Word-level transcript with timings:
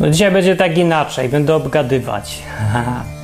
No 0.00 0.10
dzisiaj 0.10 0.30
będzie 0.32 0.56
tak 0.56 0.78
inaczej, 0.78 1.28
będę 1.28 1.54
obgadywać. 1.54 2.42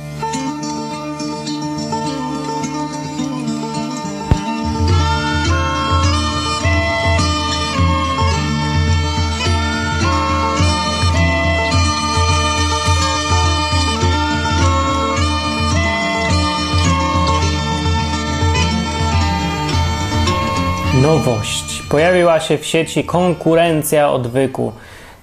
Nowość. 21.01 21.81
Pojawiła 21.89 22.39
się 22.39 22.57
w 22.57 22.65
sieci 22.65 23.03
konkurencja 23.03 24.09
odwyku, 24.11 24.71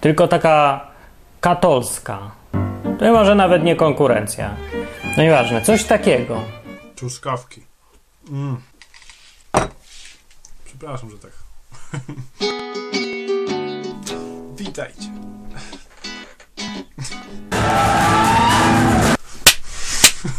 tylko 0.00 0.28
taka 0.28 0.88
katolska. 1.41 2.30
To 2.98 3.12
może 3.12 3.34
nawet 3.34 3.65
nie 3.65 3.77
konkurencja. 3.77 4.55
No 5.16 5.23
nieważne, 5.23 5.62
coś 5.62 5.84
takiego. 5.84 6.41
Truskawki. 6.95 7.62
Mm. 8.30 8.56
Przepraszam, 10.65 11.10
że 11.10 11.19
tak. 11.19 11.30
Witajcie. 14.56 15.09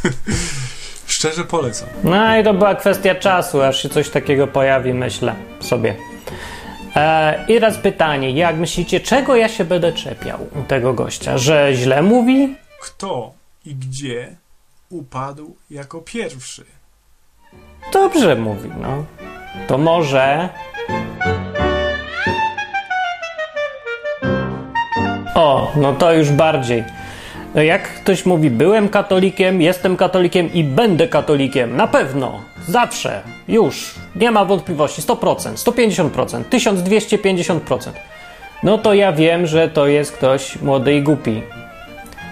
Szczerze 1.07 1.43
polecam. 1.43 1.89
No 2.03 2.37
i 2.37 2.43
to 2.43 2.53
była 2.53 2.75
kwestia 2.75 3.15
czasu, 3.15 3.61
aż 3.61 3.81
się 3.81 3.89
coś 3.89 4.09
takiego 4.09 4.47
pojawi, 4.47 4.93
myślę 4.93 5.35
sobie. 5.59 5.95
E, 6.95 7.45
I 7.47 7.59
raz 7.59 7.77
pytanie, 7.77 8.31
jak 8.31 8.55
myślicie, 8.55 8.99
czego 8.99 9.35
ja 9.35 9.49
się 9.49 9.65
będę 9.65 9.93
czepiał 9.93 10.39
u 10.61 10.63
tego 10.63 10.93
gościa? 10.93 11.37
Że 11.37 11.69
źle 11.73 12.01
mówi? 12.01 12.55
Kto 12.81 13.31
i 13.65 13.75
gdzie 13.75 14.35
upadł 14.89 15.55
jako 15.69 16.01
pierwszy? 16.01 16.65
Dobrze 17.93 18.35
mówi, 18.35 18.69
no. 18.81 19.05
To 19.67 19.77
może. 19.77 20.49
O, 25.35 25.71
no 25.75 25.93
to 25.93 26.13
już 26.13 26.31
bardziej. 26.31 26.83
Jak 27.55 27.83
ktoś 28.01 28.25
mówi, 28.25 28.49
byłem 28.49 28.89
katolikiem, 28.89 29.61
jestem 29.61 29.97
katolikiem 29.97 30.53
i 30.53 30.63
będę 30.63 31.07
katolikiem, 31.07 31.77
na 31.77 31.87
pewno, 31.87 32.41
zawsze, 32.67 33.21
już, 33.47 33.95
nie 34.19 34.31
ma 34.31 34.45
wątpliwości, 34.45 35.01
100%, 35.01 35.53
150%, 35.53 36.43
1250%. 36.43 37.91
No 38.63 38.77
to 38.77 38.93
ja 38.93 39.11
wiem, 39.11 39.47
że 39.47 39.69
to 39.69 39.87
jest 39.87 40.11
ktoś 40.11 40.61
młody 40.61 40.93
i 40.93 41.01
głupi. 41.01 41.43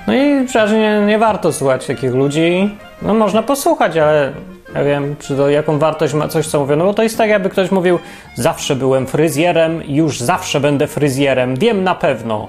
No 0.07 0.13
i 0.13 0.45
przecież 0.47 0.71
nie, 0.71 1.01
nie 1.07 1.19
warto 1.19 1.53
słuchać 1.53 1.85
takich 1.85 2.13
ludzi. 2.13 2.75
No 3.01 3.13
można 3.13 3.43
posłuchać, 3.43 3.97
ale 3.97 4.31
ja 4.75 4.83
wiem, 4.83 5.15
czy 5.19 5.35
to 5.35 5.49
jaką 5.49 5.79
wartość 5.79 6.13
ma 6.13 6.27
coś, 6.27 6.47
co 6.47 6.59
mówią. 6.59 6.75
No 6.75 6.85
bo 6.85 6.93
to 6.93 7.03
jest 7.03 7.17
tak, 7.17 7.29
jakby 7.29 7.49
ktoś 7.49 7.71
mówił, 7.71 7.99
zawsze 8.35 8.75
byłem 8.75 9.07
fryzjerem, 9.07 9.81
już 9.87 10.19
zawsze 10.19 10.59
będę 10.59 10.87
fryzjerem, 10.87 11.55
wiem 11.55 11.83
na 11.83 11.95
pewno. 11.95 12.47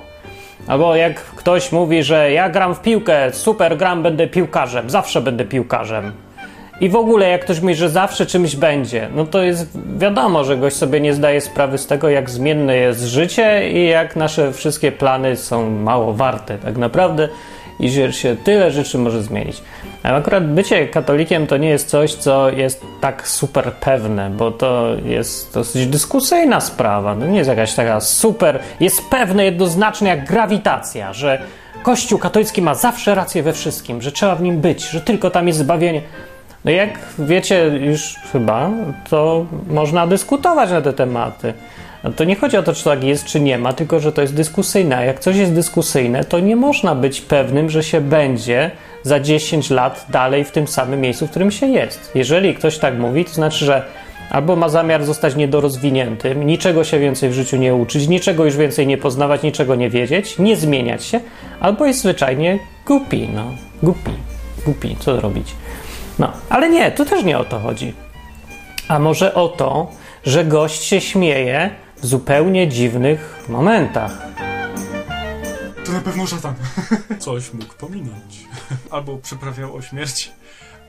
Albo 0.66 0.96
jak 0.96 1.20
ktoś 1.20 1.72
mówi, 1.72 2.02
że 2.02 2.32
ja 2.32 2.48
gram 2.48 2.74
w 2.74 2.80
piłkę, 2.80 3.32
super 3.32 3.76
gram, 3.76 4.02
będę 4.02 4.26
piłkarzem, 4.26 4.90
zawsze 4.90 5.20
będę 5.20 5.44
piłkarzem. 5.44 6.12
I 6.80 6.88
w 6.88 6.96
ogóle 6.96 7.28
jak 7.28 7.44
ktoś 7.44 7.60
mówi, 7.60 7.74
że 7.74 7.90
zawsze 7.90 8.26
czymś 8.26 8.56
będzie, 8.56 9.08
no 9.14 9.26
to 9.26 9.42
jest 9.42 9.78
wiadomo, 9.98 10.44
że 10.44 10.56
gość 10.56 10.76
sobie 10.76 11.00
nie 11.00 11.14
zdaje 11.14 11.40
sprawy 11.40 11.78
z 11.78 11.86
tego, 11.86 12.08
jak 12.08 12.30
zmienne 12.30 12.76
jest 12.76 13.02
życie 13.02 13.70
i 13.72 13.88
jak 13.88 14.16
nasze 14.16 14.52
wszystkie 14.52 14.92
plany 14.92 15.36
są 15.36 15.70
mało 15.70 16.14
warte 16.14 16.58
tak 16.58 16.76
naprawdę 16.76 17.28
i 17.80 17.90
że 17.90 18.12
się 18.12 18.36
tyle 18.44 18.70
rzeczy 18.70 18.98
może 18.98 19.22
zmienić. 19.22 19.62
Ale 20.02 20.18
akurat 20.18 20.46
bycie 20.46 20.88
katolikiem 20.88 21.46
to 21.46 21.56
nie 21.56 21.68
jest 21.68 21.88
coś, 21.88 22.14
co 22.14 22.50
jest 22.50 22.84
tak 23.00 23.28
super 23.28 23.72
pewne, 23.72 24.30
bo 24.30 24.50
to 24.50 24.86
jest 25.04 25.54
dosyć 25.54 25.86
dyskusyjna 25.86 26.60
sprawa. 26.60 27.14
No 27.14 27.26
nie 27.26 27.38
jest 27.38 27.50
jakaś 27.50 27.74
taka 27.74 28.00
super, 28.00 28.58
jest 28.80 29.02
pewne 29.10 29.44
jednoznacznie 29.44 30.08
jak 30.08 30.24
grawitacja, 30.24 31.12
że 31.12 31.42
Kościół 31.82 32.18
katolicki 32.18 32.62
ma 32.62 32.74
zawsze 32.74 33.14
rację 33.14 33.42
we 33.42 33.52
wszystkim, 33.52 34.02
że 34.02 34.12
trzeba 34.12 34.34
w 34.34 34.42
nim 34.42 34.60
być, 34.60 34.88
że 34.88 35.00
tylko 35.00 35.30
tam 35.30 35.46
jest 35.46 35.58
zbawienie. 35.58 36.02
No 36.64 36.70
jak 36.70 36.98
wiecie 37.18 37.66
już 37.80 38.14
chyba, 38.32 38.70
to 39.10 39.46
można 39.68 40.06
dyskutować 40.06 40.70
na 40.70 40.80
te 40.80 40.92
tematy. 40.92 41.54
No 42.04 42.10
to 42.12 42.24
nie 42.24 42.36
chodzi 42.36 42.56
o 42.56 42.62
to, 42.62 42.74
czy 42.74 42.84
tak 42.84 43.04
jest, 43.04 43.24
czy 43.24 43.40
nie 43.40 43.58
ma, 43.58 43.72
tylko 43.72 44.00
że 44.00 44.12
to 44.12 44.22
jest 44.22 44.34
dyskusyjne. 44.34 44.96
A 44.96 45.04
jak 45.04 45.20
coś 45.20 45.36
jest 45.36 45.52
dyskusyjne, 45.52 46.24
to 46.24 46.40
nie 46.40 46.56
można 46.56 46.94
być 46.94 47.20
pewnym, 47.20 47.70
że 47.70 47.82
się 47.82 48.00
będzie 48.00 48.70
za 49.02 49.20
10 49.20 49.70
lat 49.70 50.06
dalej 50.08 50.44
w 50.44 50.50
tym 50.50 50.66
samym 50.66 51.00
miejscu, 51.00 51.26
w 51.26 51.30
którym 51.30 51.50
się 51.50 51.66
jest. 51.66 52.10
Jeżeli 52.14 52.54
ktoś 52.54 52.78
tak 52.78 52.98
mówi, 52.98 53.24
to 53.24 53.30
znaczy, 53.30 53.64
że 53.64 53.82
albo 54.30 54.56
ma 54.56 54.68
zamiar 54.68 55.04
zostać 55.04 55.36
niedorozwiniętym, 55.36 56.46
niczego 56.46 56.84
się 56.84 56.98
więcej 56.98 57.30
w 57.30 57.32
życiu 57.32 57.56
nie 57.56 57.74
uczyć, 57.74 58.08
niczego 58.08 58.44
już 58.44 58.56
więcej 58.56 58.86
nie 58.86 58.98
poznawać, 58.98 59.42
niczego 59.42 59.74
nie 59.74 59.90
wiedzieć, 59.90 60.38
nie 60.38 60.56
zmieniać 60.56 61.04
się, 61.04 61.20
albo 61.60 61.86
jest 61.86 62.00
zwyczajnie 62.00 62.58
głupi, 62.86 63.28
no, 63.34 63.44
głupi, 63.82 64.12
głupi, 64.64 64.96
co 65.00 65.20
robić. 65.20 65.54
No, 66.18 66.32
ale 66.48 66.70
nie, 66.70 66.92
tu 66.92 67.04
też 67.04 67.24
nie 67.24 67.38
o 67.38 67.44
to 67.44 67.60
chodzi. 67.60 67.94
A 68.88 68.98
może 68.98 69.34
o 69.34 69.48
to, 69.48 69.90
że 70.24 70.44
gość 70.44 70.82
się 70.82 71.00
śmieje 71.00 71.70
w 71.96 72.06
zupełnie 72.06 72.68
dziwnych 72.68 73.44
momentach. 73.48 74.12
To 75.86 75.92
na 75.92 76.00
pewno 76.00 76.26
szatan. 76.26 76.54
Coś 77.18 77.52
mógł 77.52 77.74
pominąć. 77.74 78.44
Albo 78.90 79.16
przeprawiał 79.16 79.76
o 79.76 79.82
śmierć, 79.82 80.32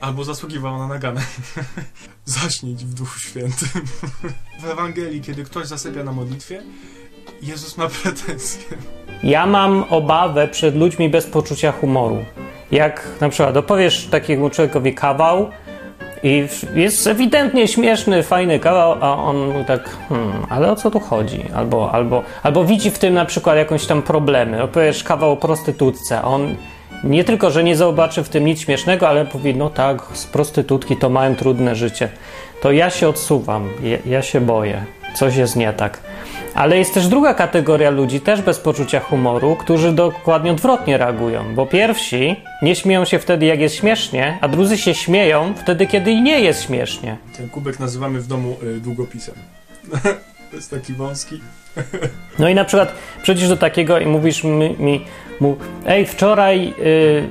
albo 0.01 0.23
zasługiwał 0.23 0.77
na 0.77 0.87
naganę. 0.87 1.21
Zaśnić 2.25 2.85
w 2.85 2.93
Duchu 2.93 3.19
Świętym. 3.19 3.69
W 4.59 4.65
Ewangelii, 4.65 5.21
kiedy 5.21 5.43
ktoś 5.43 5.67
zasypia 5.67 6.03
na 6.03 6.11
modlitwie, 6.11 6.63
Jezus 7.41 7.77
ma 7.77 7.89
pretensje. 7.89 8.63
Ja 9.23 9.45
mam 9.45 9.83
obawę 9.89 10.47
przed 10.47 10.75
ludźmi 10.75 11.09
bez 11.09 11.27
poczucia 11.27 11.71
humoru. 11.71 12.25
Jak 12.71 13.07
na 13.21 13.29
przykład 13.29 13.57
opowiesz 13.57 14.07
takiemu 14.07 14.49
człowiekowi 14.49 14.93
kawał 14.93 15.49
i 16.23 16.47
jest 16.75 17.07
ewidentnie 17.07 17.67
śmieszny, 17.67 18.23
fajny 18.23 18.59
kawał, 18.59 18.95
a 19.01 19.23
on 19.23 19.65
tak, 19.67 19.89
hmm, 20.09 20.45
ale 20.49 20.71
o 20.71 20.75
co 20.75 20.91
tu 20.91 20.99
chodzi? 20.99 21.45
Albo, 21.55 21.91
albo, 21.91 22.23
albo 22.43 22.65
widzi 22.65 22.91
w 22.91 22.99
tym 22.99 23.13
na 23.13 23.25
przykład 23.25 23.57
jakąś 23.57 23.85
tam 23.85 24.01
problemy. 24.01 24.63
Opowiesz 24.63 25.03
kawał 25.03 25.31
o 25.31 25.37
prostytutce, 25.37 26.21
a 26.21 26.23
on 26.23 26.55
nie 27.03 27.23
tylko, 27.23 27.51
że 27.51 27.63
nie 27.63 27.75
zobaczy 27.75 28.23
w 28.23 28.29
tym 28.29 28.45
nic 28.45 28.61
śmiesznego, 28.61 29.09
ale 29.09 29.25
powie, 29.25 29.53
no 29.53 29.69
tak, 29.69 30.01
z 30.13 30.25
prostytutki 30.25 30.97
to 30.97 31.09
mają 31.09 31.35
trudne 31.35 31.75
życie. 31.75 32.09
To 32.61 32.71
ja 32.71 32.89
się 32.89 33.09
odsuwam, 33.09 33.69
ja, 33.83 33.97
ja 34.05 34.21
się 34.21 34.41
boję, 34.41 34.83
coś 35.13 35.35
jest 35.35 35.55
nie 35.55 35.73
tak. 35.73 35.99
Ale 36.59 36.77
jest 36.77 36.93
też 36.93 37.07
druga 37.07 37.33
kategoria 37.33 37.89
ludzi, 37.89 38.21
też 38.21 38.41
bez 38.41 38.59
poczucia 38.59 38.99
humoru, 38.99 39.55
którzy 39.55 39.91
dokładnie 39.91 40.51
odwrotnie 40.51 40.97
reagują. 40.97 41.55
Bo 41.55 41.65
pierwsi 41.65 42.35
nie 42.61 42.75
śmieją 42.75 43.05
się 43.05 43.19
wtedy, 43.19 43.45
jak 43.45 43.59
jest 43.59 43.75
śmiesznie, 43.75 44.37
a 44.41 44.47
drudzy 44.47 44.77
się 44.77 44.93
śmieją 44.93 45.53
wtedy, 45.57 45.87
kiedy 45.87 46.21
nie 46.21 46.39
jest 46.39 46.63
śmiesznie. 46.63 47.17
Ten 47.37 47.49
kubek 47.49 47.79
nazywamy 47.79 48.19
w 48.19 48.27
domu 48.27 48.57
y, 48.63 48.79
długopisem. 48.79 49.35
to 50.51 50.55
jest 50.55 50.71
taki 50.71 50.93
wąski. 50.93 51.41
No 52.39 52.49
i 52.49 52.55
na 52.55 52.65
przykład 52.65 52.93
przecież 53.23 53.49
do 53.49 53.57
takiego 53.57 53.99
i 53.99 54.05
mówisz 54.05 54.43
mi, 54.43 54.75
mi 54.79 55.05
mu, 55.39 55.57
ej, 55.85 56.05
wczoraj 56.05 56.73
y, 56.79 57.29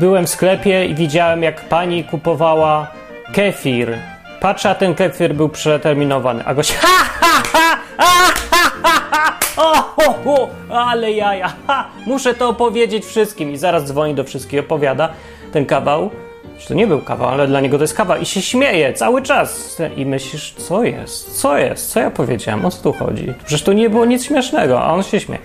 byłem 0.00 0.26
w 0.26 0.30
sklepie 0.30 0.86
i 0.86 0.94
widziałem, 0.94 1.42
jak 1.42 1.68
pani 1.68 2.04
kupowała 2.04 2.90
kefir. 3.34 3.98
Patrzę, 4.40 4.70
a 4.70 4.74
ten 4.74 4.94
kefir 4.94 5.34
był 5.34 5.48
przeterminowany. 5.48 6.44
A 6.44 6.54
ha, 6.54 6.62
ha, 6.80 7.04
ha, 7.20 7.42
ha, 7.52 7.78
ha, 7.98 8.47
o, 9.56 9.74
ho, 9.74 10.14
ho, 10.24 10.48
ale 10.70 11.12
jaja, 11.12 11.52
ha, 11.66 11.88
muszę 12.06 12.34
to 12.34 12.48
opowiedzieć 12.48 13.04
wszystkim. 13.04 13.50
I 13.52 13.56
zaraz 13.56 13.84
dzwoni 13.84 14.14
do 14.14 14.24
wszystkich, 14.24 14.60
opowiada 14.60 15.08
ten 15.52 15.66
kawał. 15.66 16.10
Że 16.58 16.68
to 16.68 16.74
nie 16.74 16.86
był 16.86 17.00
kawał, 17.00 17.28
ale 17.28 17.46
dla 17.46 17.60
niego 17.60 17.78
to 17.78 17.84
jest 17.84 17.94
kawał. 17.94 18.20
I 18.20 18.26
się 18.26 18.42
śmieje 18.42 18.92
cały 18.92 19.22
czas. 19.22 19.78
I 19.96 20.06
myślisz, 20.06 20.54
co 20.58 20.84
jest? 20.84 21.40
Co 21.40 21.58
jest? 21.58 21.90
Co 21.90 22.00
ja 22.00 22.10
powiedziałem? 22.10 22.64
O 22.64 22.70
co 22.70 22.82
tu 22.82 22.92
chodzi? 22.92 23.34
Przecież 23.44 23.62
tu 23.62 23.72
nie 23.72 23.90
było 23.90 24.04
nic 24.04 24.24
śmiesznego, 24.24 24.82
a 24.82 24.92
on 24.92 25.02
się 25.02 25.20
śmieje. 25.20 25.42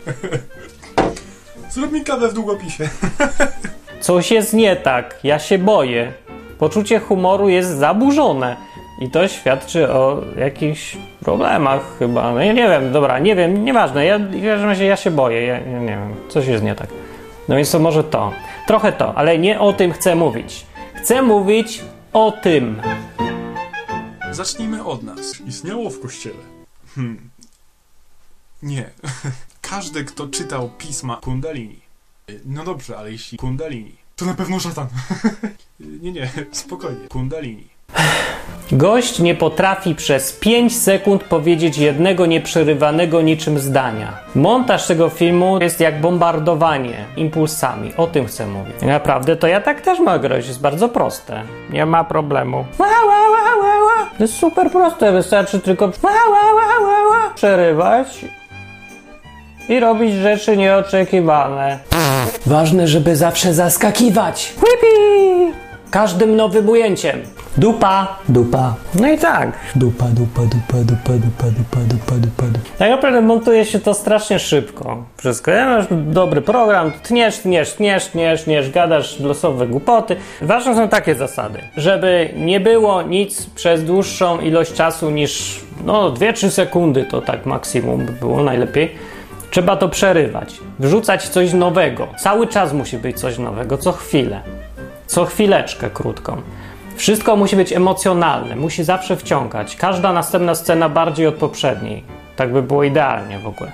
Zrób 1.73 1.91
mi 1.91 2.03
kawę 2.03 2.27
w 2.27 2.33
długopisie. 2.33 2.89
Coś 3.99 4.31
jest 4.31 4.53
nie 4.53 4.75
tak. 4.75 5.19
Ja 5.23 5.39
się 5.39 5.57
boję. 5.57 6.13
Poczucie 6.59 6.99
humoru 6.99 7.49
jest 7.49 7.69
zaburzone. 7.69 8.55
I 9.03 9.09
to 9.09 9.27
świadczy 9.27 9.91
o 9.91 10.21
jakichś 10.37 10.97
problemach 11.19 11.97
chyba. 11.99 12.33
No 12.33 12.41
ja 12.41 12.53
nie 12.53 12.69
wiem, 12.69 12.91
dobra, 12.91 13.19
nie 13.19 13.35
wiem, 13.35 13.65
nieważne. 13.65 14.05
Ja, 14.05 14.19
w 14.19 14.43
każdym 14.43 14.69
razie 14.69 14.85
ja 14.85 14.95
się 14.95 15.11
boję. 15.11 15.45
Ja, 15.45 15.59
ja 15.59 15.79
nie 15.79 15.87
wiem, 15.87 16.15
coś 16.29 16.47
jest 16.47 16.63
nie 16.63 16.75
tak. 16.75 16.87
No 17.49 17.55
więc 17.55 17.71
to 17.71 17.79
może 17.79 18.03
to. 18.03 18.33
Trochę 18.67 18.91
to, 18.91 19.15
ale 19.15 19.37
nie 19.37 19.59
o 19.59 19.73
tym 19.73 19.91
chcę 19.91 20.15
mówić. 20.15 20.65
Chcę 20.93 21.21
mówić 21.21 21.81
o 22.13 22.31
tym. 22.31 22.81
Zacznijmy 24.31 24.85
od 24.85 25.03
nas. 25.03 25.41
Istniało 25.47 25.89
w 25.89 25.99
kościele. 25.99 26.43
Hmm. 26.95 27.29
Nie. 28.63 28.89
Każdy, 29.71 30.03
kto 30.03 30.27
czytał 30.27 30.69
pisma 30.77 31.15
Kundalini, 31.23 31.79
No 32.45 32.63
dobrze, 32.63 32.97
ale 32.97 33.11
jeśli 33.11 33.37
kundalini, 33.37 33.95
to 34.15 34.25
na 34.25 34.33
pewno 34.33 34.59
szatan. 34.59 34.87
Nie, 36.01 36.11
nie, 36.11 36.29
spokojnie. 36.51 37.07
Kundalini. 37.07 37.72
Gość 38.71 39.19
nie 39.19 39.35
potrafi 39.35 39.95
przez 39.95 40.33
5 40.33 40.77
sekund 40.77 41.23
powiedzieć 41.23 41.77
jednego 41.77 42.25
nieprzerywanego 42.25 43.21
niczym 43.21 43.59
zdania. 43.59 44.13
Montaż 44.35 44.87
tego 44.87 45.09
filmu 45.09 45.57
jest 45.61 45.79
jak 45.79 46.01
bombardowanie 46.01 47.05
impulsami. 47.17 47.91
O 47.97 48.07
tym 48.07 48.25
chcę 48.25 48.47
mówić. 48.47 48.75
I 48.81 48.85
Naprawdę, 48.85 49.35
to 49.35 49.47
ja 49.47 49.61
tak 49.61 49.81
też 49.81 49.99
mogę 49.99 50.19
grać. 50.19 50.47
Jest 50.47 50.61
bardzo 50.61 50.89
proste. 50.89 51.41
Nie 51.69 51.85
ma 51.85 52.03
problemu. 52.03 52.65
Ła, 52.79 52.87
ła, 52.87 53.29
ła, 53.29 53.55
ła, 53.63 53.73
ła. 53.83 54.09
To 54.17 54.23
jest 54.23 54.33
super 54.35 54.71
proste. 54.71 55.11
Wystarczy 55.11 55.59
tylko 55.59 55.85
ła, 55.85 56.11
ła, 56.29 56.53
ła, 56.55 56.87
ła, 56.87 57.07
ła. 57.09 57.33
przerywać 57.35 58.25
i 59.69 59.79
robić 59.79 60.13
rzeczy 60.13 60.57
nieoczekiwane. 60.57 61.79
Ważne, 62.45 62.87
żeby 62.87 63.15
zawsze 63.15 63.53
zaskakiwać. 63.53 64.53
Whippy! 64.57 65.53
każdym 65.93 66.35
nowym 66.35 66.69
ujęciem. 66.69 67.19
Dupa. 67.57 68.17
Dupa. 68.29 68.75
No 68.95 69.07
i 69.07 69.17
tak. 69.17 69.51
Dupa, 69.75 70.05
dupa, 70.05 70.41
dupa, 70.41 70.77
dupa, 70.83 71.13
dupa, 71.13 71.43
dupa, 71.43 71.77
dupa, 71.77 72.15
dupa. 72.15 72.45
dupa. 72.45 72.69
Tak 72.77 72.89
naprawdę 72.89 73.21
montuje 73.21 73.65
się 73.65 73.79
to 73.79 73.93
strasznie 73.93 74.39
szybko. 74.39 75.03
Wszystko. 75.17 75.51
Ja 75.51 75.65
masz 75.65 75.85
dobry 75.91 76.41
program, 76.41 76.91
tniesz, 76.91 77.37
tniesz, 77.37 77.73
tniesz, 77.73 78.05
tniesz, 78.05 78.43
tniesz, 78.43 78.71
gadasz 78.71 79.19
losowe 79.19 79.67
głupoty. 79.67 80.15
Ważne 80.41 80.75
są 80.75 80.89
takie 80.89 81.15
zasady, 81.15 81.59
żeby 81.77 82.29
nie 82.35 82.59
było 82.59 83.01
nic 83.01 83.45
przez 83.45 83.83
dłuższą 83.83 84.39
ilość 84.39 84.73
czasu 84.73 85.09
niż 85.09 85.61
no 85.85 86.11
2-3 86.11 86.49
sekundy 86.49 87.05
to 87.05 87.21
tak 87.21 87.45
maksimum 87.45 88.05
by 88.05 88.11
było 88.11 88.43
najlepiej. 88.43 88.95
Trzeba 89.51 89.75
to 89.75 89.89
przerywać, 89.89 90.59
wrzucać 90.79 91.27
coś 91.27 91.53
nowego. 91.53 92.07
Cały 92.17 92.47
czas 92.47 92.73
musi 92.73 92.97
być 92.97 93.19
coś 93.19 93.37
nowego, 93.37 93.77
co 93.77 93.91
chwilę. 93.91 94.41
Co 95.07 95.25
chwileczkę 95.25 95.89
krótką. 95.89 96.41
Wszystko 96.95 97.35
musi 97.35 97.55
być 97.55 97.73
emocjonalne, 97.73 98.55
musi 98.55 98.83
zawsze 98.83 99.15
wciągać. 99.15 99.75
Każda 99.75 100.13
następna 100.13 100.55
scena 100.55 100.89
bardziej 100.89 101.27
od 101.27 101.35
poprzedniej. 101.35 102.03
Tak 102.35 102.53
by 102.53 102.61
było 102.61 102.83
idealnie 102.83 103.39
w 103.39 103.47
ogóle. 103.47 103.71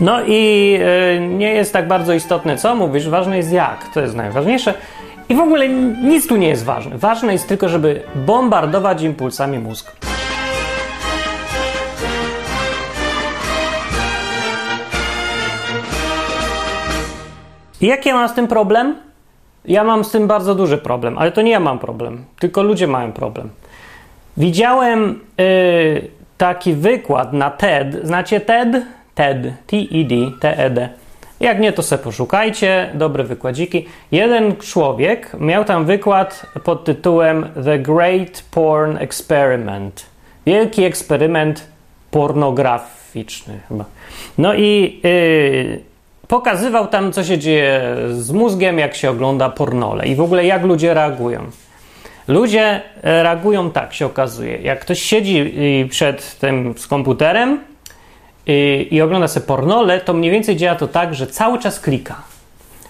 No 0.00 0.22
i 0.26 0.74
y, 1.16 1.20
nie 1.20 1.52
jest 1.52 1.72
tak 1.72 1.88
bardzo 1.88 2.12
istotne, 2.12 2.56
co 2.56 2.74
mówisz, 2.74 3.08
ważne 3.08 3.36
jest 3.36 3.52
jak. 3.52 3.88
To 3.94 4.00
jest 4.00 4.14
najważniejsze. 4.14 4.74
I 5.28 5.34
w 5.34 5.40
ogóle 5.40 5.68
nic 6.02 6.26
tu 6.26 6.36
nie 6.36 6.48
jest 6.48 6.64
ważne. 6.64 6.98
Ważne 6.98 7.32
jest 7.32 7.48
tylko, 7.48 7.68
żeby 7.68 8.02
bombardować 8.14 9.02
impulsami 9.02 9.58
mózg. 9.58 9.92
I 17.80 17.86
jaki 17.86 18.08
ja 18.08 18.14
mam 18.14 18.28
z 18.28 18.34
tym 18.34 18.48
problem? 18.48 18.96
Ja 19.66 19.84
mam 19.84 20.04
z 20.04 20.10
tym 20.10 20.26
bardzo 20.26 20.54
duży 20.54 20.78
problem, 20.78 21.18
ale 21.18 21.32
to 21.32 21.42
nie 21.42 21.50
ja 21.50 21.60
mam 21.60 21.78
problem, 21.78 22.24
tylko 22.38 22.62
ludzie 22.62 22.86
mają 22.86 23.12
problem. 23.12 23.50
Widziałem 24.36 25.20
y, 25.40 26.08
taki 26.38 26.72
wykład 26.72 27.32
na 27.32 27.50
TED. 27.50 27.96
Znacie 28.02 28.40
TED? 28.40 28.82
TED. 29.14 29.52
T-E-D. 29.66 30.14
T-E-D. 30.40 30.88
Jak 31.40 31.60
nie, 31.60 31.72
to 31.72 31.82
sobie 31.82 32.04
poszukajcie. 32.04 32.90
Dobre 32.94 33.24
wykładziki. 33.24 33.86
Jeden 34.12 34.56
człowiek 34.56 35.36
miał 35.40 35.64
tam 35.64 35.84
wykład 35.84 36.46
pod 36.64 36.84
tytułem 36.84 37.46
The 37.64 37.78
Great 37.78 38.44
Porn 38.50 38.96
Experiment. 38.96 40.06
Wielki 40.46 40.84
eksperyment 40.84 41.66
pornograficzny 42.10 43.60
chyba. 43.68 43.84
No 44.38 44.54
i 44.54 45.00
yy, 45.04 45.95
pokazywał 46.28 46.86
tam, 46.86 47.12
co 47.12 47.24
się 47.24 47.38
dzieje 47.38 47.96
z 48.10 48.30
mózgiem, 48.32 48.78
jak 48.78 48.94
się 48.94 49.10
ogląda 49.10 49.48
pornole 49.48 50.06
i 50.06 50.14
w 50.14 50.20
ogóle 50.20 50.44
jak 50.44 50.62
ludzie 50.64 50.94
reagują. 50.94 51.40
Ludzie 52.28 52.82
e, 53.02 53.22
reagują 53.22 53.70
tak, 53.70 53.94
się 53.94 54.06
okazuje. 54.06 54.58
Jak 54.58 54.80
ktoś 54.80 55.02
siedzi 55.02 55.54
przed 55.90 56.38
tym 56.38 56.74
z 56.76 56.86
komputerem 56.86 57.60
i, 58.46 58.88
i 58.90 59.02
ogląda 59.02 59.28
sobie 59.28 59.46
pornole, 59.46 60.00
to 60.00 60.14
mniej 60.14 60.30
więcej 60.30 60.56
działa 60.56 60.76
to 60.76 60.88
tak, 60.88 61.14
że 61.14 61.26
cały 61.26 61.58
czas 61.58 61.80
klika. 61.80 62.22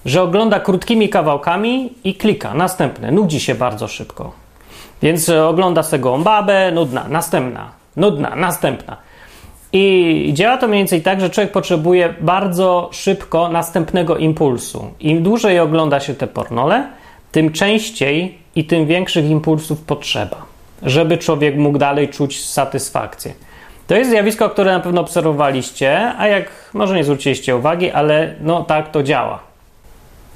Że 0.04 0.22
ogląda 0.22 0.60
krótkimi 0.60 1.08
kawałkami 1.08 1.92
i 2.04 2.14
klika. 2.14 2.54
Następne. 2.54 3.12
Nudzi 3.12 3.40
się 3.40 3.54
bardzo 3.54 3.88
szybko. 3.88 4.32
Więc 5.02 5.28
e, 5.28 5.46
ogląda 5.46 5.82
sobie 5.82 6.02
gołą 6.02 6.22
babę, 6.22 6.72
nudna, 6.72 7.08
następna, 7.08 7.70
nudna, 7.96 8.36
następna. 8.36 8.96
I 9.78 10.30
działa 10.32 10.56
to 10.56 10.68
mniej 10.68 10.80
więcej 10.80 11.02
tak, 11.02 11.20
że 11.20 11.30
człowiek 11.30 11.52
potrzebuje 11.52 12.14
bardzo 12.20 12.90
szybko 12.92 13.48
następnego 13.48 14.16
impulsu. 14.16 14.90
Im 15.00 15.22
dłużej 15.22 15.60
ogląda 15.60 16.00
się 16.00 16.14
te 16.14 16.26
pornole, 16.26 16.88
tym 17.32 17.52
częściej 17.52 18.38
i 18.54 18.64
tym 18.64 18.86
większych 18.86 19.30
impulsów 19.30 19.80
potrzeba, 19.80 20.36
żeby 20.82 21.18
człowiek 21.18 21.56
mógł 21.56 21.78
dalej 21.78 22.08
czuć 22.08 22.44
satysfakcję. 22.44 23.32
To 23.86 23.94
jest 23.94 24.10
zjawisko, 24.10 24.50
które 24.50 24.72
na 24.72 24.80
pewno 24.80 25.00
obserwowaliście, 25.00 26.12
a 26.18 26.26
jak 26.26 26.50
może 26.74 26.94
nie 26.94 27.04
zwróciliście 27.04 27.56
uwagi, 27.56 27.90
ale 27.90 28.34
no 28.40 28.64
tak 28.64 28.90
to 28.90 29.02
działa. 29.02 29.38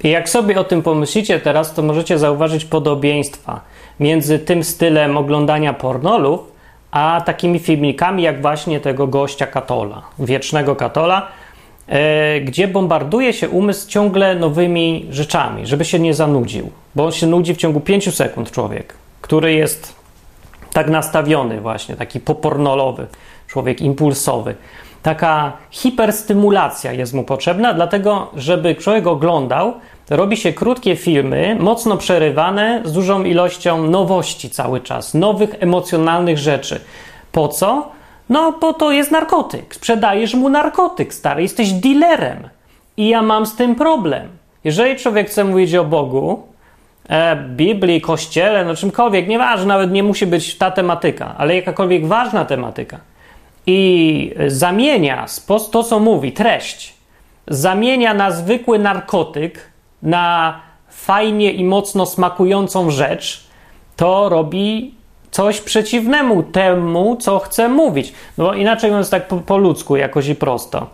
I 0.04 0.10
jak 0.10 0.28
sobie 0.28 0.60
o 0.60 0.64
tym 0.64 0.82
pomyślicie 0.82 1.40
teraz, 1.40 1.74
to 1.74 1.82
możecie 1.82 2.18
zauważyć 2.18 2.64
podobieństwa 2.64 3.60
między 4.00 4.38
tym 4.38 4.64
stylem 4.64 5.16
oglądania 5.16 5.72
pornolów, 5.72 6.59
a 6.90 7.22
takimi 7.26 7.58
filmikami 7.58 8.22
jak 8.22 8.42
właśnie 8.42 8.80
tego 8.80 9.06
gościa 9.06 9.46
Katola, 9.46 10.02
wiecznego 10.18 10.76
Katola, 10.76 11.28
e, 11.88 12.40
gdzie 12.40 12.68
bombarduje 12.68 13.32
się 13.32 13.48
umysł 13.48 13.88
ciągle 13.88 14.34
nowymi 14.34 15.06
rzeczami, 15.10 15.66
żeby 15.66 15.84
się 15.84 15.98
nie 15.98 16.14
zanudził, 16.14 16.70
bo 16.94 17.04
on 17.04 17.12
się 17.12 17.26
nudzi 17.26 17.54
w 17.54 17.56
ciągu 17.56 17.80
5 17.80 18.14
sekund 18.14 18.50
człowiek, 18.50 18.94
który 19.20 19.52
jest 19.52 20.00
tak 20.72 20.88
nastawiony 20.88 21.60
właśnie, 21.60 21.96
taki 21.96 22.20
popornolowy, 22.20 23.06
człowiek 23.46 23.80
impulsowy. 23.80 24.54
Taka 25.02 25.52
hiperstymulacja 25.70 26.92
jest 26.92 27.14
mu 27.14 27.24
potrzebna, 27.24 27.74
dlatego 27.74 28.30
żeby 28.36 28.74
człowiek 28.74 29.06
oglądał, 29.06 29.74
robi 30.10 30.36
się 30.36 30.52
krótkie 30.52 30.96
filmy, 30.96 31.56
mocno 31.60 31.96
przerywane, 31.96 32.82
z 32.84 32.92
dużą 32.92 33.24
ilością 33.24 33.86
nowości 33.86 34.50
cały 34.50 34.80
czas, 34.80 35.14
nowych 35.14 35.50
emocjonalnych 35.60 36.38
rzeczy. 36.38 36.80
Po 37.32 37.48
co? 37.48 37.88
No, 38.28 38.52
bo 38.60 38.74
to 38.74 38.92
jest 38.92 39.10
narkotyk. 39.10 39.74
Sprzedajesz 39.74 40.34
mu 40.34 40.48
narkotyk, 40.48 41.14
stary, 41.14 41.42
jesteś 41.42 41.72
dealerem. 41.72 42.48
I 42.96 43.08
ja 43.08 43.22
mam 43.22 43.46
z 43.46 43.56
tym 43.56 43.74
problem. 43.74 44.28
Jeżeli 44.64 44.96
człowiek 44.96 45.28
chce 45.28 45.44
mówić 45.44 45.74
o 45.74 45.84
Bogu, 45.84 46.42
e, 47.08 47.36
Biblii, 47.36 48.00
Kościele, 48.00 48.64
no 48.64 48.74
czymkolwiek, 48.74 49.28
nieważne, 49.28 49.66
nawet 49.66 49.92
nie 49.92 50.02
musi 50.02 50.26
być 50.26 50.58
ta 50.58 50.70
tematyka, 50.70 51.34
ale 51.38 51.56
jakakolwiek 51.56 52.06
ważna 52.06 52.44
tematyka, 52.44 52.98
i 53.66 54.34
zamienia 54.46 55.26
to, 55.72 55.84
co 55.84 56.00
mówi, 56.00 56.32
treść, 56.32 56.94
zamienia 57.48 58.14
na 58.14 58.30
zwykły 58.30 58.78
narkotyk, 58.78 59.70
na 60.02 60.60
fajnie 60.88 61.52
i 61.52 61.64
mocno 61.64 62.06
smakującą 62.06 62.90
rzecz, 62.90 63.44
to 63.96 64.28
robi 64.28 64.94
coś 65.30 65.60
przeciwnemu 65.60 66.42
temu, 66.42 67.16
co 67.16 67.38
chce 67.38 67.68
mówić. 67.68 68.12
No 68.38 68.44
bo 68.44 68.54
inaczej 68.54 68.90
mówiąc 68.90 69.10
tak 69.10 69.28
po, 69.28 69.36
po 69.36 69.58
ludzku, 69.58 69.96
jakoś 69.96 70.28
i 70.28 70.34
prosto. 70.34 70.86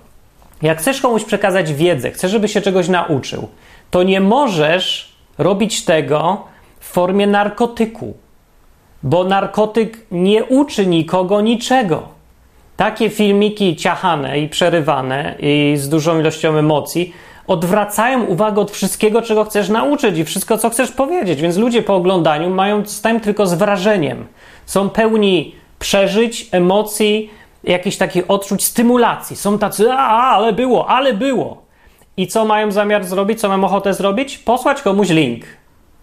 Jak 0.62 0.78
chcesz 0.78 1.00
komuś 1.00 1.24
przekazać 1.24 1.72
wiedzę, 1.72 2.10
chcesz, 2.10 2.30
żeby 2.30 2.48
się 2.48 2.60
czegoś 2.60 2.88
nauczył, 2.88 3.48
to 3.90 4.02
nie 4.02 4.20
możesz 4.20 5.16
robić 5.38 5.84
tego 5.84 6.44
w 6.80 6.86
formie 6.88 7.26
narkotyku, 7.26 8.14
bo 9.02 9.24
narkotyk 9.24 10.06
nie 10.10 10.44
uczy 10.44 10.86
nikogo 10.86 11.40
niczego. 11.40 12.15
Takie 12.76 13.10
filmiki 13.10 13.76
ciachane 13.76 14.38
i 14.38 14.48
przerywane 14.48 15.34
i 15.40 15.74
z 15.76 15.88
dużą 15.88 16.20
ilością 16.20 16.56
emocji 16.56 17.12
odwracają 17.46 18.24
uwagę 18.24 18.60
od 18.60 18.70
wszystkiego, 18.70 19.22
czego 19.22 19.44
chcesz 19.44 19.68
nauczyć 19.68 20.18
i 20.18 20.24
wszystko, 20.24 20.58
co 20.58 20.70
chcesz 20.70 20.92
powiedzieć. 20.92 21.40
Więc 21.40 21.56
ludzie 21.56 21.82
po 21.82 21.94
oglądaniu 21.94 22.50
mają 22.50 22.86
stają 22.86 23.20
tylko 23.20 23.46
z 23.46 23.54
wrażeniem. 23.54 24.26
Są 24.66 24.90
pełni 24.90 25.54
przeżyć, 25.78 26.48
emocji, 26.52 27.30
jakichś 27.64 27.96
takich 27.96 28.30
odczuć, 28.30 28.64
stymulacji. 28.64 29.36
Są 29.36 29.58
tacy, 29.58 29.92
a, 29.92 30.20
ale 30.20 30.52
było, 30.52 30.90
ale 30.90 31.12
było. 31.14 31.62
I 32.16 32.26
co 32.26 32.44
mają 32.44 32.72
zamiar 32.72 33.04
zrobić, 33.04 33.40
co 33.40 33.48
mają 33.48 33.64
ochotę 33.64 33.94
zrobić? 33.94 34.38
Posłać 34.38 34.82
komuś 34.82 35.08
link. 35.08 35.44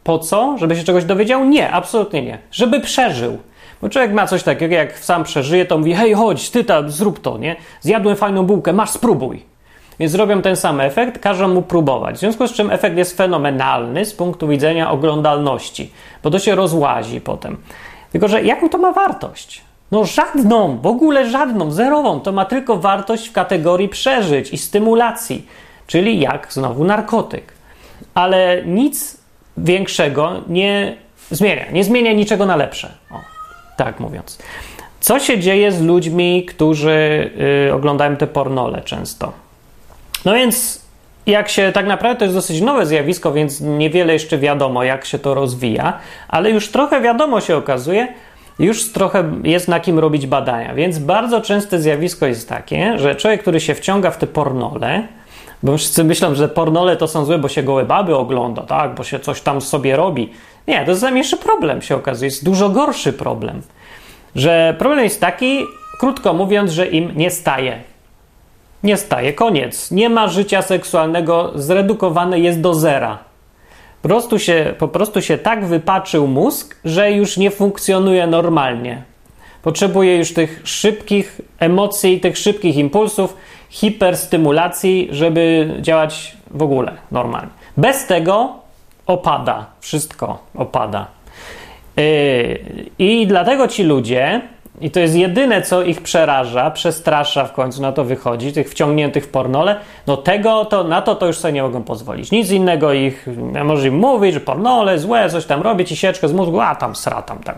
Po 0.04 0.20
co? 0.20 0.58
Żeby 0.58 0.76
się 0.76 0.84
czegoś 0.84 1.06
dowiedział? 1.06 1.46
Nie, 1.46 1.72
absolutnie 1.72 2.22
nie. 2.22 2.38
Żeby 2.52 2.80
przeżył. 2.80 3.38
Bo 3.84 3.90
człowiek 3.90 4.14
ma 4.14 4.28
coś 4.28 4.44
takiego, 4.44 4.76
jak 4.76 5.00
sam 5.00 5.24
przeżyje, 5.24 5.66
to 5.66 5.78
mówi, 5.78 5.94
hej, 5.94 6.14
chodź, 6.14 6.50
ty 6.50 6.64
tam, 6.64 6.90
zrób 6.92 7.20
to, 7.20 7.38
nie? 7.38 7.56
Zjadłem 7.82 8.16
fajną 8.16 8.46
bułkę, 8.46 8.74
masz, 8.74 8.90
spróbuj. 8.90 9.44
Więc 10.00 10.16
robią 10.16 10.42
ten 10.42 10.56
sam 10.56 10.82
efekt, 10.82 11.20
każą 11.20 11.48
mu 11.48 11.62
próbować. 11.62 12.16
W 12.16 12.20
związku 12.20 12.48
z 12.48 12.54
czym 12.54 12.72
efekt 12.72 12.98
jest 12.98 13.18
fenomenalny 13.18 14.06
z 14.06 14.14
punktu 14.14 14.48
widzenia 14.48 14.92
oglądalności, 14.92 15.92
bo 16.24 16.32
to 16.32 16.40
się 16.40 16.56
rozłazi 16.56 17.22
potem. 17.22 17.58
Tylko, 18.12 18.28
że 18.28 18.44
jaką 18.44 18.70
to 18.70 18.78
ma 18.78 18.92
wartość? 18.92 19.62
No 19.92 20.06
żadną, 20.06 20.78
w 20.82 20.88
ogóle 20.88 21.30
żadną, 21.30 21.72
zerową. 21.72 22.20
To 22.20 22.32
ma 22.32 22.46
tylko 22.46 22.78
wartość 22.78 23.30
w 23.30 23.32
kategorii 23.32 23.90
przeżyć 23.90 24.54
i 24.54 24.58
stymulacji. 24.58 25.48
czyli 25.88 26.20
jak 26.20 26.54
znowu 26.54 26.84
narkotyk. 26.84 27.54
Ale 28.14 28.62
nic 28.66 29.18
większego 29.58 30.42
nie 30.48 30.98
zmienia. 31.32 31.72
Nie 31.72 31.84
zmienia 31.84 32.14
niczego 32.14 32.46
na 32.46 32.56
lepsze. 32.56 32.92
O, 33.12 33.33
tak 33.78 34.00
mówiąc. 34.00 34.40
Co 35.00 35.20
się 35.20 35.40
dzieje 35.40 35.72
z 35.72 35.82
ludźmi, 35.82 36.46
którzy 36.46 37.32
y, 37.68 37.74
oglądają 37.74 38.16
te 38.16 38.28
pornole 38.28 38.82
często? 38.82 39.32
No 40.26 40.34
więc, 40.34 40.82
jak 41.26 41.50
się 41.50 41.72
tak 41.72 41.86
naprawdę 41.86 42.20
to 42.20 42.26
jest 42.26 42.36
dosyć 42.36 42.62
nowe 42.62 42.86
zjawisko, 42.86 43.32
więc 43.32 43.62
niewiele 43.62 44.14
jeszcze 44.14 44.38
wiadomo, 44.38 44.84
jak 44.84 45.06
się 45.06 45.20
to 45.20 45.34
rozwija, 45.34 46.00
ale 46.28 46.52
już 46.52 46.68
trochę 46.68 47.02
wiadomo 47.02 47.42
się 47.42 47.58
okazuje, 47.58 48.08
już 48.60 48.92
trochę 48.92 49.32
jest 49.44 49.68
na 49.68 49.80
kim 49.80 50.00
robić 50.00 50.28
badania. 50.28 50.76
Więc 50.76 51.00
bardzo 51.00 51.42
częste 51.42 51.80
zjawisko 51.80 52.26
jest 52.26 52.50
takie, 52.50 52.98
że 52.98 53.16
człowiek, 53.16 53.42
który 53.42 53.60
się 53.60 53.76
wciąga 53.76 54.12
w 54.12 54.18
te 54.18 54.28
pornole, 54.28 55.08
bo 55.64 55.78
wszyscy 55.78 56.04
myślą, 56.04 56.36
że 56.36 56.50
pornole 56.50 56.98
to 56.98 57.08
są 57.08 57.26
złe, 57.26 57.38
bo 57.38 57.48
się 57.48 57.64
gołe 57.64 57.86
baby 57.86 58.16
ogląda, 58.16 58.62
tak, 58.62 58.96
bo 58.96 59.04
się 59.04 59.20
coś 59.20 59.42
tam 59.42 59.62
sobie 59.62 59.96
robi. 59.96 60.32
Nie, 60.68 60.86
to 60.86 60.92
jest 60.92 61.04
najmniejszy 61.04 61.38
problem, 61.38 61.82
się 61.82 61.96
okazuje. 61.96 62.28
Jest 62.28 62.46
dużo 62.46 62.70
gorszy 62.70 63.14
problem. 63.14 63.62
Że 64.36 64.76
problem 64.80 65.04
jest 65.04 65.22
taki, 65.22 65.66
krótko 66.00 66.34
mówiąc, 66.34 66.72
że 66.72 66.88
im 66.88 67.12
nie 67.16 67.32
staje. 67.32 67.82
Nie 68.84 68.98
staje, 68.98 69.34
koniec. 69.34 69.92
Nie 69.92 70.10
ma 70.10 70.28
życia 70.28 70.62
seksualnego, 70.62 71.52
zredukowane 71.56 72.40
jest 72.40 72.62
do 72.62 72.74
zera. 72.74 73.18
Po 74.02 74.08
prostu, 74.10 74.40
się, 74.40 74.74
po 74.78 74.88
prostu 74.88 75.22
się 75.22 75.38
tak 75.38 75.66
wypaczył 75.66 76.28
mózg, 76.28 76.76
że 76.86 77.12
już 77.12 77.38
nie 77.38 77.52
funkcjonuje 77.52 78.28
normalnie. 78.28 79.04
Potrzebuje 79.62 80.18
już 80.18 80.34
tych 80.34 80.62
szybkich 80.64 81.42
emocji, 81.60 82.20
tych 82.20 82.38
szybkich 82.38 82.78
impulsów, 82.78 83.38
hiperstymulacji, 83.70 85.08
żeby 85.12 85.74
działać 85.82 86.38
w 86.52 86.62
ogóle 86.62 86.92
normalnie. 87.12 87.50
Bez 87.78 88.06
tego 88.06 88.63
opada, 89.08 89.66
wszystko 89.80 90.40
opada. 90.56 91.08
Yy, 91.98 92.60
I 93.00 93.28
dlatego 93.28 93.68
ci 93.68 93.84
ludzie, 93.84 94.42
i 94.82 94.92
to 94.92 95.00
jest 95.00 95.16
jedyne, 95.16 95.62
co 95.62 95.84
ich 95.84 96.02
przeraża, 96.02 96.72
przestrasza 96.72 97.46
w 97.46 97.54
końcu, 97.54 97.82
na 97.82 97.92
to 97.92 98.04
wychodzi, 98.04 98.54
tych 98.54 98.70
wciągniętych 98.70 99.26
w 99.26 99.28
pornole, 99.28 99.76
no 100.08 100.18
tego, 100.18 100.66
to 100.66 100.84
na 100.84 101.02
to 101.02 101.16
to 101.16 101.28
już 101.28 101.38
sobie 101.38 101.54
nie 101.54 101.64
mogą 101.64 101.84
pozwolić. 101.84 102.32
Nic 102.32 102.52
innego 102.52 102.94
ich, 102.94 103.28
może 103.64 103.88
im 103.88 103.96
mówić, 103.96 104.34
że 104.34 104.40
pornole 104.40 105.00
złe, 105.00 105.30
coś 105.30 105.46
tam 105.46 105.62
robić 105.62 105.92
i 105.92 105.96
z 106.24 106.34
mózgu, 106.34 106.60
a 106.60 106.76
tam 106.76 106.96
sra 106.96 107.22
tam, 107.22 107.40
tam. 107.40 107.56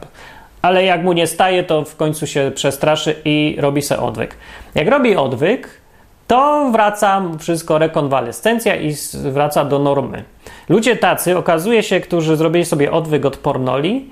Ale 0.61 0.83
jak 0.83 1.03
mu 1.03 1.13
nie 1.13 1.27
staje, 1.27 1.63
to 1.63 1.83
w 1.83 1.95
końcu 1.95 2.27
się 2.27 2.51
przestraszy 2.55 3.15
i 3.25 3.57
robi 3.59 3.81
sobie 3.81 4.01
odwyk. 4.01 4.37
Jak 4.75 4.87
robi 4.87 5.15
odwyk, 5.15 5.81
to 6.27 6.70
wraca 6.72 7.22
wszystko 7.39 7.77
rekonwalescencja 7.77 8.75
i 8.75 8.96
wraca 9.13 9.65
do 9.65 9.79
normy. 9.79 10.24
Ludzie 10.70 10.96
tacy, 10.96 11.38
okazuje 11.38 11.84
się, 11.84 12.00
którzy 12.00 12.38
zrobili 12.38 12.65
sobie 12.65 12.91
odwyk 12.91 13.25
od 13.25 13.38
pornoli, 13.38 14.10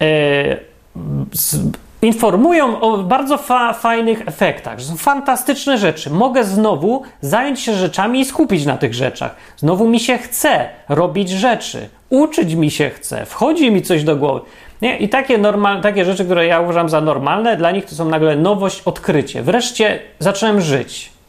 yy, 0.00 0.06
informują 2.02 2.80
o 2.80 2.98
bardzo 2.98 3.38
fa 3.38 3.72
fajnych 3.72 4.28
efektach, 4.28 4.78
że 4.78 4.86
są 4.86 4.96
fantastyczne 4.96 5.78
rzeczy. 5.78 6.10
Mogę 6.10 6.44
znowu 6.44 7.02
zająć 7.20 7.60
się 7.60 7.74
rzeczami 7.74 8.20
i 8.20 8.24
skupić 8.24 8.66
na 8.66 8.76
tych 8.76 8.94
rzeczach. 8.94 9.36
Znowu 9.56 9.88
mi 9.88 10.00
się 10.00 10.18
chce 10.18 10.68
robić 10.88 11.30
rzeczy, 11.30 11.88
uczyć 12.10 12.54
mi 12.54 12.70
się 12.70 12.90
chce, 12.90 13.26
wchodzi 13.26 13.70
mi 13.70 13.82
coś 13.82 14.04
do 14.04 14.16
głowy. 14.16 14.40
Nie? 14.82 14.98
I 14.98 15.08
takie, 15.08 15.38
takie 15.82 16.04
rzeczy, 16.04 16.24
które 16.24 16.46
ja 16.46 16.60
uważam 16.60 16.88
za 16.88 17.00
normalne, 17.00 17.56
dla 17.56 17.70
nich 17.70 17.84
to 17.84 17.94
są 17.94 18.04
nagle 18.04 18.36
nowość, 18.36 18.82
odkrycie. 18.84 19.42
Wreszcie 19.42 19.98
zacząłem 20.18 20.60
żyć. 20.60 21.19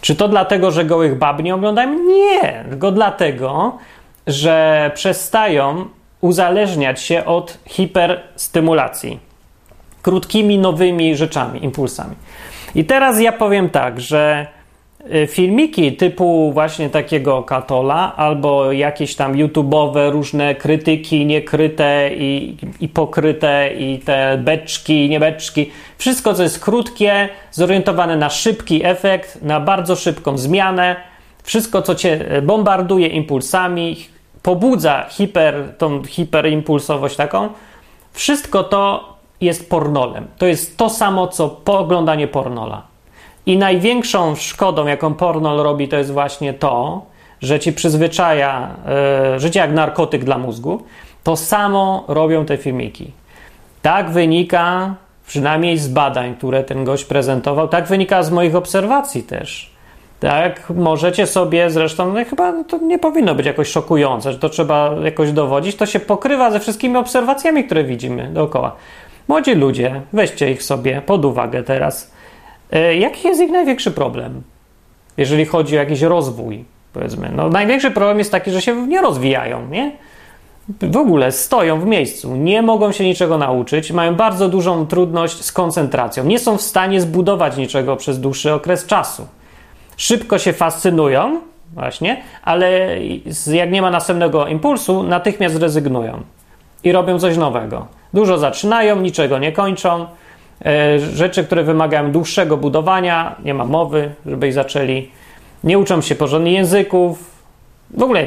Czy 0.00 0.14
to 0.16 0.28
dlatego, 0.28 0.70
że 0.70 0.84
gołych 0.84 1.18
bab 1.18 1.42
nie 1.42 1.54
oglądają? 1.54 1.98
Nie, 1.98 2.64
tylko 2.70 2.92
dlatego, 2.92 3.78
że 4.26 4.90
przestają 4.94 5.84
uzależniać 6.20 7.02
się 7.02 7.24
od 7.24 7.58
hiperstymulacji 7.66 9.20
krótkimi, 10.02 10.58
nowymi 10.58 11.16
rzeczami, 11.16 11.64
impulsami. 11.64 12.16
I 12.74 12.84
teraz 12.84 13.20
ja 13.20 13.32
powiem 13.32 13.70
tak, 13.70 14.00
że 14.00 14.46
filmiki 15.28 15.92
typu 15.92 16.52
właśnie 16.52 16.90
takiego 16.90 17.42
Katola 17.42 18.16
albo 18.16 18.72
jakieś 18.72 19.16
tam 19.16 19.32
YouTube'owe 19.32 20.10
różne 20.10 20.54
krytyki 20.54 21.26
niekryte 21.26 22.10
i, 22.14 22.56
i 22.80 22.88
pokryte 22.88 23.70
i 23.78 23.98
te 23.98 24.38
beczki, 24.38 25.08
niebeczki, 25.08 25.70
wszystko 25.98 26.34
co 26.34 26.42
jest 26.42 26.64
krótkie, 26.64 27.28
zorientowane 27.50 28.16
na 28.16 28.30
szybki 28.30 28.84
efekt, 28.84 29.42
na 29.42 29.60
bardzo 29.60 29.96
szybką 29.96 30.38
zmianę, 30.38 30.96
wszystko 31.42 31.82
co 31.82 31.94
cię 31.94 32.24
bombarduje 32.42 33.06
impulsami, 33.06 33.96
pobudza 34.42 35.06
hiper, 35.08 35.74
tą 35.78 36.04
hiperimpulsowość 36.04 37.16
taką, 37.16 37.48
wszystko 38.12 38.64
to 38.64 39.14
jest 39.40 39.70
pornolem. 39.70 40.26
To 40.38 40.46
jest 40.46 40.76
to 40.76 40.90
samo, 40.90 41.28
co 41.28 41.60
oglądanie 41.64 42.28
pornola. 42.28 42.89
I 43.46 43.58
największą 43.58 44.34
szkodą, 44.34 44.86
jaką 44.86 45.14
pornol 45.14 45.58
robi, 45.62 45.88
to 45.88 45.96
jest 45.96 46.12
właśnie 46.12 46.54
to, 46.54 47.02
że 47.40 47.60
ci 47.60 47.72
przyzwyczaja 47.72 48.70
e, 48.86 49.40
życie 49.40 49.60
jak 49.60 49.72
narkotyk 49.72 50.24
dla 50.24 50.38
mózgu. 50.38 50.82
To 51.24 51.36
samo 51.36 52.04
robią 52.08 52.44
te 52.46 52.56
filmiki. 52.56 53.12
Tak 53.82 54.10
wynika, 54.10 54.94
przynajmniej 55.26 55.78
z 55.78 55.88
badań, 55.88 56.34
które 56.34 56.64
ten 56.64 56.84
gość 56.84 57.04
prezentował, 57.04 57.68
tak 57.68 57.86
wynika 57.86 58.22
z 58.22 58.30
moich 58.30 58.56
obserwacji 58.56 59.22
też. 59.22 59.70
Tak, 60.20 60.70
możecie 60.70 61.26
sobie 61.26 61.70
zresztą, 61.70 62.12
no 62.12 62.24
chyba 62.24 62.64
to 62.64 62.78
nie 62.78 62.98
powinno 62.98 63.34
być 63.34 63.46
jakoś 63.46 63.68
szokujące, 63.68 64.32
że 64.32 64.38
to 64.38 64.48
trzeba 64.48 64.94
jakoś 65.04 65.32
dowodzić. 65.32 65.76
To 65.76 65.86
się 65.86 66.00
pokrywa 66.00 66.50
ze 66.50 66.60
wszystkimi 66.60 66.96
obserwacjami, 66.96 67.64
które 67.64 67.84
widzimy 67.84 68.28
dookoła. 68.32 68.76
Młodzi 69.28 69.54
ludzie, 69.54 70.00
weźcie 70.12 70.50
ich 70.50 70.62
sobie 70.62 71.02
pod 71.02 71.24
uwagę 71.24 71.62
teraz. 71.62 72.09
E, 72.72 72.96
jaki 72.96 73.28
jest 73.28 73.40
ich 73.40 73.50
największy 73.50 73.90
problem, 73.90 74.42
jeżeli 75.16 75.44
chodzi 75.44 75.76
o 75.76 75.78
jakiś 75.78 76.02
rozwój? 76.02 76.64
Powiedzmy, 76.92 77.32
no, 77.36 77.48
największy 77.48 77.90
problem 77.90 78.18
jest 78.18 78.32
taki, 78.32 78.50
że 78.50 78.62
się 78.62 78.86
nie 78.86 79.00
rozwijają, 79.00 79.68
nie? 79.68 79.92
W 80.82 80.96
ogóle 80.96 81.32
stoją 81.32 81.80
w 81.80 81.86
miejscu, 81.86 82.36
nie 82.36 82.62
mogą 82.62 82.92
się 82.92 83.04
niczego 83.04 83.38
nauczyć, 83.38 83.92
mają 83.92 84.14
bardzo 84.14 84.48
dużą 84.48 84.86
trudność 84.86 85.44
z 85.44 85.52
koncentracją, 85.52 86.24
nie 86.24 86.38
są 86.38 86.56
w 86.56 86.62
stanie 86.62 87.00
zbudować 87.00 87.56
niczego 87.56 87.96
przez 87.96 88.20
dłuższy 88.20 88.52
okres 88.52 88.86
czasu. 88.86 89.26
Szybko 89.96 90.38
się 90.38 90.52
fascynują, 90.52 91.40
właśnie, 91.74 92.22
ale 92.42 92.96
jak 93.46 93.70
nie 93.70 93.82
ma 93.82 93.90
następnego 93.90 94.46
impulsu, 94.46 95.02
natychmiast 95.02 95.56
rezygnują 95.56 96.22
i 96.84 96.92
robią 96.92 97.18
coś 97.18 97.36
nowego. 97.36 97.86
Dużo 98.14 98.38
zaczynają, 98.38 99.00
niczego 99.00 99.38
nie 99.38 99.52
kończą. 99.52 100.06
E, 100.64 100.98
rzeczy, 100.98 101.44
które 101.44 101.62
wymagają 101.62 102.12
dłuższego 102.12 102.56
budowania, 102.56 103.36
nie 103.44 103.54
ma 103.54 103.64
mowy, 103.64 104.10
żeby 104.26 104.48
ich 104.48 104.54
zaczęli. 104.54 105.10
Nie 105.64 105.78
uczą 105.78 106.00
się 106.00 106.14
porządnie 106.14 106.52
języków. 106.52 107.40
W 107.90 108.02
ogóle 108.02 108.26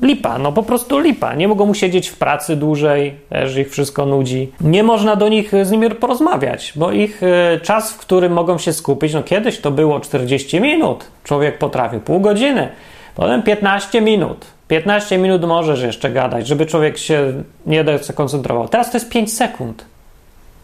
lipa, 0.00 0.38
no 0.38 0.52
po 0.52 0.62
prostu 0.62 0.98
lipa. 0.98 1.34
Nie 1.34 1.48
mogą 1.48 1.74
siedzieć 1.74 2.08
w 2.08 2.18
pracy 2.18 2.56
dłużej, 2.56 3.14
też 3.28 3.56
ich 3.56 3.70
wszystko 3.70 4.06
nudzi. 4.06 4.52
Nie 4.60 4.82
można 4.82 5.16
do 5.16 5.28
nich 5.28 5.52
z 5.62 5.70
nimi 5.70 5.90
porozmawiać, 5.90 6.72
bo 6.76 6.92
ich 6.92 7.22
e, 7.22 7.60
czas, 7.60 7.92
w 7.92 7.98
którym 7.98 8.32
mogą 8.32 8.58
się 8.58 8.72
skupić, 8.72 9.14
no 9.14 9.22
kiedyś 9.22 9.60
to 9.60 9.70
było 9.70 10.00
40 10.00 10.60
minut. 10.60 11.04
Człowiek 11.24 11.58
potrafił 11.58 12.00
pół 12.00 12.20
godziny, 12.20 12.68
potem 13.14 13.42
15 13.42 14.00
minut. 14.00 14.46
15 14.68 15.18
minut 15.18 15.44
możesz 15.44 15.82
jeszcze 15.82 16.10
gadać, 16.10 16.46
żeby 16.46 16.66
człowiek 16.66 16.98
się 16.98 17.32
nie 17.66 17.84
koncentrował. 18.14 18.68
Teraz 18.68 18.90
to 18.90 18.96
jest 18.96 19.10
5 19.10 19.32
sekund. 19.32 19.84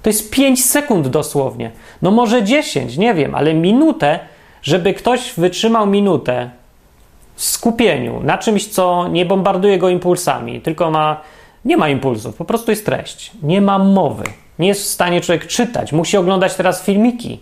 To 0.03 0.11
jest 0.11 0.31
5 0.31 0.65
sekund 0.65 1.09
dosłownie. 1.09 1.71
No 2.03 2.11
może 2.11 2.43
10, 2.43 2.97
nie 2.97 3.15
wiem, 3.15 3.35
ale 3.35 3.55
minutę, 3.55 4.19
żeby 4.63 4.95
ktoś 4.95 5.33
wytrzymał 5.37 5.87
minutę 5.87 6.51
w 7.35 7.45
skupieniu 7.45 8.21
na 8.23 8.39
czymś, 8.39 8.69
co 8.69 9.09
nie 9.09 9.27
bombarduje 9.27 9.79
go 9.79 9.89
impulsami, 9.89 10.61
tylko 10.61 10.91
ma, 10.91 11.21
nie 11.65 11.77
ma 11.77 11.89
impulsów, 11.89 12.37
po 12.37 12.45
prostu 12.45 12.71
jest 12.71 12.87
treść. 12.87 13.31
Nie 13.43 13.61
ma 13.61 13.79
mowy. 13.79 14.25
Nie 14.59 14.69
jest 14.69 14.83
w 14.83 14.89
stanie 14.89 15.21
człowiek 15.21 15.47
czytać. 15.47 15.93
Musi 15.93 16.17
oglądać 16.17 16.55
teraz 16.55 16.85
filmiki 16.85 17.41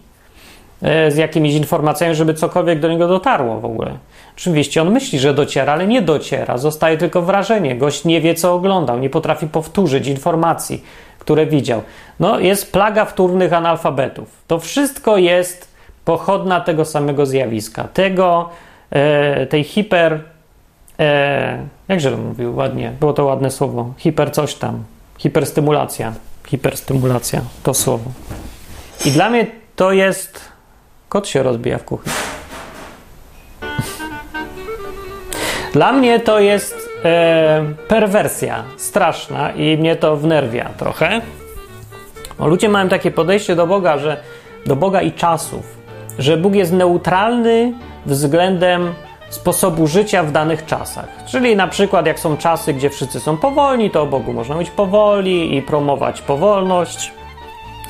z 0.83 1.17
jakimiś 1.17 1.55
informacjami, 1.55 2.15
żeby 2.15 2.35
cokolwiek 2.35 2.81
do 2.81 2.89
niego 2.89 3.09
dotarło 3.09 3.61
w 3.61 3.65
ogóle. 3.65 3.99
Oczywiście 4.37 4.83
on 4.83 4.91
myśli, 4.91 5.19
że 5.19 5.35
dociera, 5.35 5.73
ale 5.73 5.87
nie 5.87 6.03
dociera. 6.03 6.59
Zostaje 6.59 6.97
tylko 6.97 7.23
wrażenie. 7.23 7.77
Gość 7.77 8.05
nie 8.05 8.21
wie, 8.21 8.35
co 8.35 8.55
oglądał, 8.55 8.99
nie 8.99 9.11
potrafi 9.11 9.47
powtórzyć 9.47 10.07
informacji, 10.07 10.85
które 11.19 11.47
widział. 11.47 11.83
No, 12.21 12.39
jest 12.39 12.73
plaga 12.73 13.05
wtórnych 13.05 13.53
analfabetów. 13.53 14.43
To 14.47 14.59
wszystko 14.59 15.17
jest 15.17 15.71
pochodna 16.05 16.61
tego 16.61 16.85
samego 16.85 17.27
zjawiska. 17.27 17.85
Tego, 17.85 18.49
e, 18.91 19.47
tej 19.47 19.65
hiper. 19.65 20.21
E, 20.99 21.59
jakże 21.89 22.15
on 22.15 22.27
mówił 22.27 22.57
ładnie? 22.57 22.93
Było 23.01 23.13
to 23.13 23.25
ładne 23.25 23.51
słowo. 23.51 23.93
Hiper 23.99 24.33
coś 24.33 24.55
tam. 24.55 24.85
Hiperstymulacja. 25.19 26.13
Hiperstymulacja 26.47 27.41
to 27.63 27.75
słowo. 27.75 28.11
I 29.05 29.11
dla 29.11 29.31
mnie 29.31 29.47
to 29.77 29.93
jest. 29.93 30.50
Kot 31.11 31.29
się 31.29 31.43
rozbija 31.43 31.79
w 31.79 31.85
kuchni. 31.85 32.13
Dla 35.73 35.93
mnie 35.93 36.21
to 36.21 36.41
jest 36.41 36.89
e, 37.05 37.65
perwersja 37.89 38.65
straszna 38.77 39.53
i 39.53 39.79
mnie 39.79 39.97
to 39.97 40.17
wnerwia 40.17 40.71
trochę. 40.77 41.21
Bo 42.39 42.47
ludzie 42.47 42.69
mają 42.69 42.89
takie 42.89 43.11
podejście 43.11 43.57
do 43.57 43.67
Boga, 43.67 43.99
że 43.99 44.21
do 44.67 44.77
Boga 44.77 45.03
i 45.03 45.13
czasów, 45.13 45.77
że 46.19 46.37
Bóg 46.37 46.55
jest 46.55 46.73
neutralny 46.73 47.73
względem 48.07 48.95
sposobu 49.31 49.87
życia 49.87 50.23
w 50.23 50.33
danych 50.33 50.67
czasach. 50.67 51.09
Czyli 51.27 51.57
na 51.57 51.69
przykład, 51.69 52.07
jak 52.07 52.19
są 52.19 52.37
czasy, 52.37 52.75
gdzie 52.75 52.91
wszyscy 52.91 53.21
są 53.21 53.37
powolni, 53.37 53.91
to 53.91 54.03
o 54.03 54.07
Bogu 54.07 54.33
można 54.33 54.55
być 54.55 54.71
powoli 54.71 55.57
i 55.57 55.63
promować 55.63 56.23
powolność. 56.23 57.13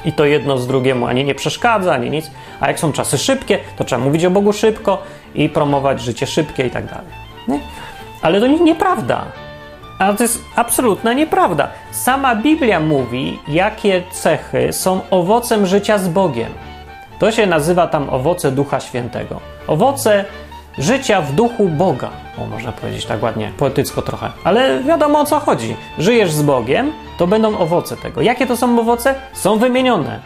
I 0.05 0.13
to 0.13 0.25
jedno 0.25 0.59
z 0.59 0.67
drugiemu 0.67 1.07
ani 1.07 1.25
nie 1.25 1.35
przeszkadza, 1.35 1.93
ani 1.95 2.11
nic. 2.11 2.31
A 2.61 2.69
jak 2.69 2.81
są 2.81 2.93
czasy 2.93 3.19
szybkie, 3.19 3.59
to 3.77 3.85
trzeba 3.85 4.05
mówić 4.05 4.25
o 4.25 4.31
Bogu 4.31 4.53
szybko 4.53 5.03
i 5.35 5.49
promować 5.49 6.01
życie 6.01 6.27
szybkie 6.27 6.67
i 6.67 6.71
tak 6.71 6.87
dalej. 6.87 7.07
Nie? 7.49 7.61
Ale 8.23 8.41
to 8.41 8.47
nie- 8.47 8.61
nieprawda. 8.61 9.25
A 9.99 10.13
to 10.13 10.23
jest 10.23 10.45
absolutna 10.57 11.13
nieprawda. 11.13 11.69
Sama 11.91 12.37
Biblia 12.37 12.81
mówi, 12.81 13.39
jakie 13.49 14.03
cechy 14.11 14.73
są 14.73 15.01
owocem 15.11 15.67
życia 15.67 15.99
z 15.99 16.09
Bogiem. 16.09 16.53
To 17.19 17.33
się 17.33 17.47
nazywa 17.47 17.87
tam 17.87 18.11
owoce 18.11 18.53
Ducha 18.53 18.81
Świętego. 18.81 19.41
Owoce 19.67 20.25
życia 20.79 21.23
w 21.23 21.33
duchu 21.33 21.69
Boga. 21.69 22.11
O, 22.39 22.47
można 22.47 22.73
powiedzieć 22.73 23.07
tak 23.07 23.23
ładnie, 23.23 23.53
poetycko 23.57 24.03
trochę. 24.03 24.31
Ale 24.45 24.83
wiadomo 24.83 25.21
o 25.21 25.25
co 25.25 25.41
chodzi. 25.41 25.77
Żyjesz 25.99 26.33
z 26.33 26.43
Bogiem, 26.43 26.93
to 27.19 27.27
będą 27.27 27.59
owoce 27.59 27.97
tego. 27.97 28.23
Jakie 28.23 28.47
to 28.47 28.57
są 28.57 28.81
owoce? 28.81 29.15
Są 29.33 29.59
wymienione. 29.59 30.21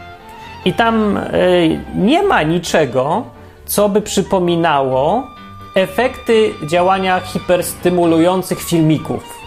I 0.65 0.73
tam 0.73 1.17
y, 1.17 1.81
nie 1.95 2.23
ma 2.23 2.43
niczego, 2.43 3.23
co 3.67 3.89
by 3.89 4.03
przypominało 4.03 5.27
efekty 5.75 6.55
działania 6.67 7.21
hiperstymulujących 7.21 8.63
filmików. 8.63 9.39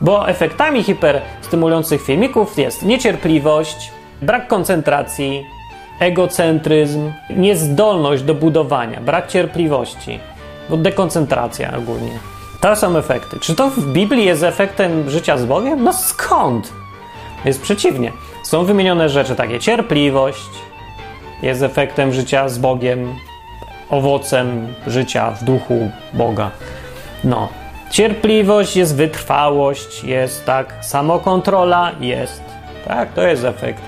Bo 0.00 0.28
efektami 0.28 0.82
hiperstymulujących 0.82 2.02
filmików 2.02 2.58
jest 2.58 2.82
niecierpliwość, 2.82 3.92
brak 4.22 4.48
koncentracji, 4.48 5.46
egocentryzm, 6.00 7.12
niezdolność 7.30 8.22
do 8.22 8.34
budowania, 8.34 9.00
brak 9.00 9.28
cierpliwości, 9.28 10.20
dekoncentracja 10.70 11.76
ogólnie. 11.76 12.18
To 12.60 12.76
są 12.76 12.96
efekty. 12.96 13.40
Czy 13.40 13.54
to 13.54 13.70
w 13.70 13.92
Biblii 13.92 14.24
jest 14.24 14.42
efektem 14.42 15.10
życia 15.10 15.38
z 15.38 15.44
Bogiem? 15.44 15.84
No 15.84 15.92
skąd? 15.92 16.72
Jest 17.44 17.62
przeciwnie. 17.62 18.12
Są 18.44 18.64
wymienione 18.64 19.08
rzeczy 19.08 19.36
takie 19.36 19.60
cierpliwość, 19.60 20.50
jest 21.42 21.62
efektem 21.62 22.12
życia 22.12 22.48
z 22.48 22.58
Bogiem, 22.58 23.14
owocem 23.90 24.74
życia 24.86 25.30
w 25.30 25.44
duchu 25.44 25.90
Boga. 26.12 26.50
No. 27.24 27.48
Cierpliwość 27.90 28.76
jest 28.76 28.96
wytrwałość, 28.96 30.04
jest 30.04 30.46
tak, 30.46 30.74
samokontrola 30.80 31.92
jest. 32.00 32.42
Tak, 32.88 33.12
to 33.12 33.22
jest 33.22 33.44
efekt. 33.44 33.82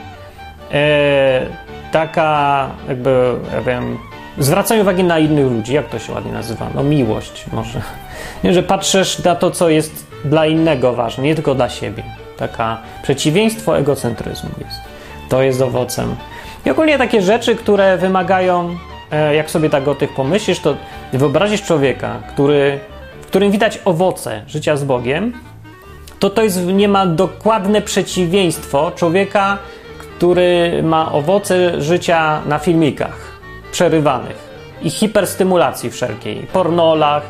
E, 0.73 1.70
taka, 1.93 2.71
jakby, 2.89 3.35
ja 3.53 3.61
wiem, 3.61 3.99
zwracanie 4.39 4.83
uwagi 4.83 5.05
na 5.05 5.19
innych 5.19 5.53
ludzi, 5.53 5.75
jak 5.75 5.89
to 5.89 5.99
się 5.99 6.13
ładnie 6.13 6.33
nazywa? 6.33 6.67
No, 6.75 6.83
miłość 6.83 7.45
może. 7.53 7.83
Nie, 8.45 8.55
że 8.55 8.63
patrzysz 8.63 9.25
na 9.25 9.35
to, 9.35 9.51
co 9.51 9.69
jest 9.69 10.07
dla 10.25 10.47
innego 10.47 10.93
ważne, 10.93 11.25
nie 11.25 11.35
tylko 11.35 11.55
dla 11.55 11.69
siebie. 11.69 12.03
Taka 12.37 12.79
przeciwieństwo 13.03 13.79
egocentryzmu 13.79 14.51
jest. 14.65 14.81
To 15.29 15.43
jest 15.43 15.63
owocem. 15.63 16.17
I 16.67 16.71
ogólnie 16.71 16.99
takie 16.99 17.23
rzeczy, 17.23 17.57
które 17.57 17.99
wymagają, 17.99 18.77
e, 19.11 19.35
jak 19.35 19.51
sobie 19.51 19.71
tak 19.71 19.89
o 19.89 19.95
tych 19.95 20.15
pomyślisz, 20.15 20.61
to 20.61 20.77
wyobrazisz 21.13 21.63
człowieka, 21.63 22.17
który, 22.29 22.81
w 23.23 23.27
którym 23.27 23.51
widać 23.51 23.81
owoce 23.85 24.43
życia 24.47 24.77
z 24.77 24.85
Bogiem, 24.85 25.33
to 26.19 26.31
to 26.31 26.43
jest 26.43 26.67
niemal 26.67 27.15
dokładne 27.15 27.83
przeciwieństwo 27.83 28.93
człowieka, 28.97 29.59
który 30.21 30.83
ma 30.83 31.13
owoce 31.13 31.81
życia 31.83 32.43
na 32.47 32.59
filmikach 32.59 33.17
przerywanych 33.73 34.37
i 34.83 34.91
hiperstymulacji 34.91 35.91
wszelkiej, 35.91 36.47
pornolach 36.53 37.23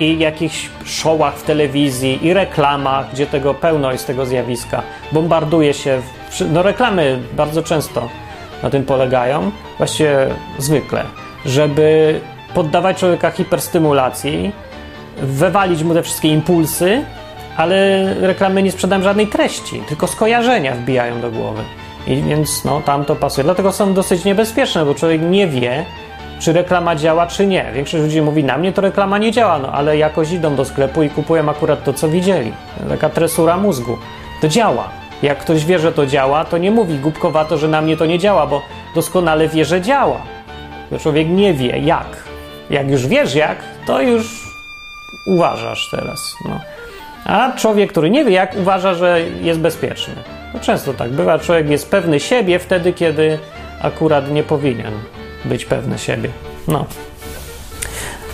i 0.00 0.18
jakichś 0.18 0.68
showach 0.84 1.36
w 1.36 1.42
telewizji 1.42 2.26
i 2.26 2.32
reklamach, 2.32 3.12
gdzie 3.12 3.26
tego 3.26 3.54
pełno 3.54 3.92
jest 3.92 4.06
tego 4.06 4.26
zjawiska. 4.26 4.82
Bombarduje 5.12 5.74
się, 5.74 6.02
w, 6.30 6.52
no 6.52 6.62
reklamy 6.62 7.18
bardzo 7.32 7.62
często 7.62 8.08
na 8.62 8.70
tym 8.70 8.84
polegają, 8.84 9.50
właściwie 9.78 10.16
zwykle, 10.58 11.04
żeby 11.46 12.20
poddawać 12.54 12.98
człowieka 12.98 13.30
hiperstymulacji, 13.30 14.52
wywalić 15.16 15.82
mu 15.82 15.94
te 15.94 16.02
wszystkie 16.02 16.28
impulsy, 16.28 17.04
ale 17.56 18.04
reklamy 18.14 18.62
nie 18.62 18.72
sprzedają 18.72 19.02
żadnej 19.02 19.26
treści, 19.26 19.82
tylko 19.88 20.06
skojarzenia 20.06 20.74
wbijają 20.74 21.20
do 21.20 21.30
głowy. 21.30 21.62
I 22.06 22.22
więc 22.22 22.64
no, 22.64 22.80
tam 22.80 23.04
to 23.04 23.16
pasuje. 23.16 23.44
Dlatego 23.44 23.72
są 23.72 23.94
dosyć 23.94 24.24
niebezpieczne, 24.24 24.84
bo 24.84 24.94
człowiek 24.94 25.22
nie 25.22 25.46
wie, 25.46 25.84
czy 26.40 26.52
reklama 26.52 26.96
działa, 26.96 27.26
czy 27.26 27.46
nie. 27.46 27.72
Większość 27.74 28.02
ludzi 28.04 28.22
mówi, 28.22 28.44
na 28.44 28.58
mnie 28.58 28.72
to 28.72 28.82
reklama 28.82 29.18
nie 29.18 29.32
działa, 29.32 29.58
no 29.58 29.72
ale 29.72 29.96
jakoś 29.96 30.32
idą 30.32 30.56
do 30.56 30.64
sklepu 30.64 31.02
i 31.02 31.10
kupują 31.10 31.50
akurat 31.50 31.84
to, 31.84 31.92
co 31.92 32.08
widzieli. 32.08 32.52
Taka 32.88 33.08
tresura 33.08 33.56
mózgu. 33.56 33.98
To 34.40 34.48
działa. 34.48 34.88
Jak 35.22 35.38
ktoś 35.38 35.64
wie, 35.64 35.78
że 35.78 35.92
to 35.92 36.06
działa, 36.06 36.44
to 36.44 36.58
nie 36.58 36.70
mówi 36.70 36.98
głupkowato, 36.98 37.58
że 37.58 37.68
na 37.68 37.82
mnie 37.82 37.96
to 37.96 38.06
nie 38.06 38.18
działa, 38.18 38.46
bo 38.46 38.62
doskonale 38.94 39.48
wie, 39.48 39.64
że 39.64 39.80
działa. 39.80 40.20
To 40.90 40.98
człowiek 40.98 41.28
nie 41.28 41.54
wie 41.54 41.78
jak. 41.78 42.16
Jak 42.70 42.90
już 42.90 43.06
wiesz 43.06 43.34
jak, 43.34 43.56
to 43.86 44.02
już 44.02 44.52
uważasz 45.26 45.88
teraz. 45.90 46.34
No. 46.44 46.60
A 47.24 47.52
człowiek, 47.52 47.92
który 47.92 48.10
nie 48.10 48.24
wie 48.24 48.30
jak, 48.30 48.56
uważa, 48.56 48.94
że 48.94 49.20
jest 49.40 49.60
bezpieczny. 49.60 50.14
No 50.54 50.60
często 50.60 50.94
tak 50.94 51.10
bywa. 51.10 51.38
Człowiek 51.38 51.70
jest 51.70 51.90
pewny 51.90 52.20
siebie 52.20 52.58
wtedy, 52.58 52.92
kiedy 52.92 53.38
akurat 53.82 54.30
nie 54.30 54.42
powinien 54.42 54.92
być 55.44 55.64
pewny 55.64 55.98
siebie. 55.98 56.28
No. 56.68 56.86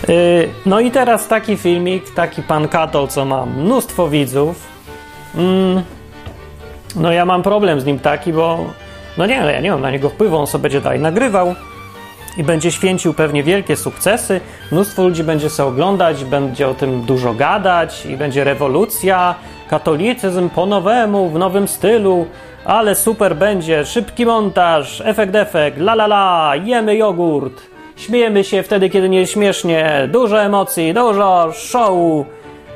Yy, 0.09 0.48
no 0.66 0.81
i 0.81 0.90
teraz 0.90 1.28
taki 1.28 1.57
filmik, 1.57 2.14
taki 2.14 2.42
pan 2.42 2.68
Katol, 2.68 3.09
co 3.09 3.24
ma 3.24 3.46
mnóstwo 3.46 4.09
widzów. 4.09 4.66
Mm, 5.35 5.83
no 6.96 7.12
ja 7.12 7.24
mam 7.24 7.42
problem 7.42 7.81
z 7.81 7.85
nim 7.85 7.98
taki, 7.98 8.33
bo 8.33 8.66
no 9.18 9.26
nie, 9.26 9.35
ja 9.35 9.61
nie 9.61 9.70
mam 9.70 9.81
na 9.81 9.90
niego 9.90 10.09
wpływu, 10.09 10.37
on 10.37 10.46
sobie 10.46 10.62
będzie 10.62 10.81
dalej 10.81 11.00
nagrywał 11.00 11.54
i 12.37 12.44
będzie 12.44 12.72
święcił 12.72 13.14
pewnie 13.14 13.42
wielkie 13.42 13.76
sukcesy. 13.76 14.40
Mnóstwo 14.72 15.02
ludzi 15.02 15.24
będzie 15.24 15.50
sobie 15.50 15.68
oglądać, 15.68 16.24
będzie 16.24 16.68
o 16.68 16.74
tym 16.74 17.02
dużo 17.02 17.35
gadać 17.35 18.07
i 18.07 18.16
będzie 18.16 18.44
rewolucja, 18.44 19.35
katolicyzm 19.68 20.48
po 20.48 20.66
nowemu, 20.66 21.28
w 21.28 21.38
nowym 21.38 21.68
stylu, 21.68 22.26
ale 22.64 22.94
super 22.94 23.37
będzie, 23.37 23.85
szybki 23.85 24.26
montaż, 24.26 25.02
efekt, 25.04 25.35
efekt, 25.35 25.78
la 25.78 25.92
la 25.92 26.04
la, 26.04 26.57
jemy 26.64 26.96
jogurt, 26.96 27.62
śmiejemy 27.96 28.44
się 28.44 28.62
wtedy, 28.62 28.90
kiedy 28.90 29.09
nie 29.09 29.26
śmiesznie, 29.26 30.09
dużo 30.12 30.42
emocji, 30.42 30.94
dużo 30.94 31.52
show, 31.52 32.26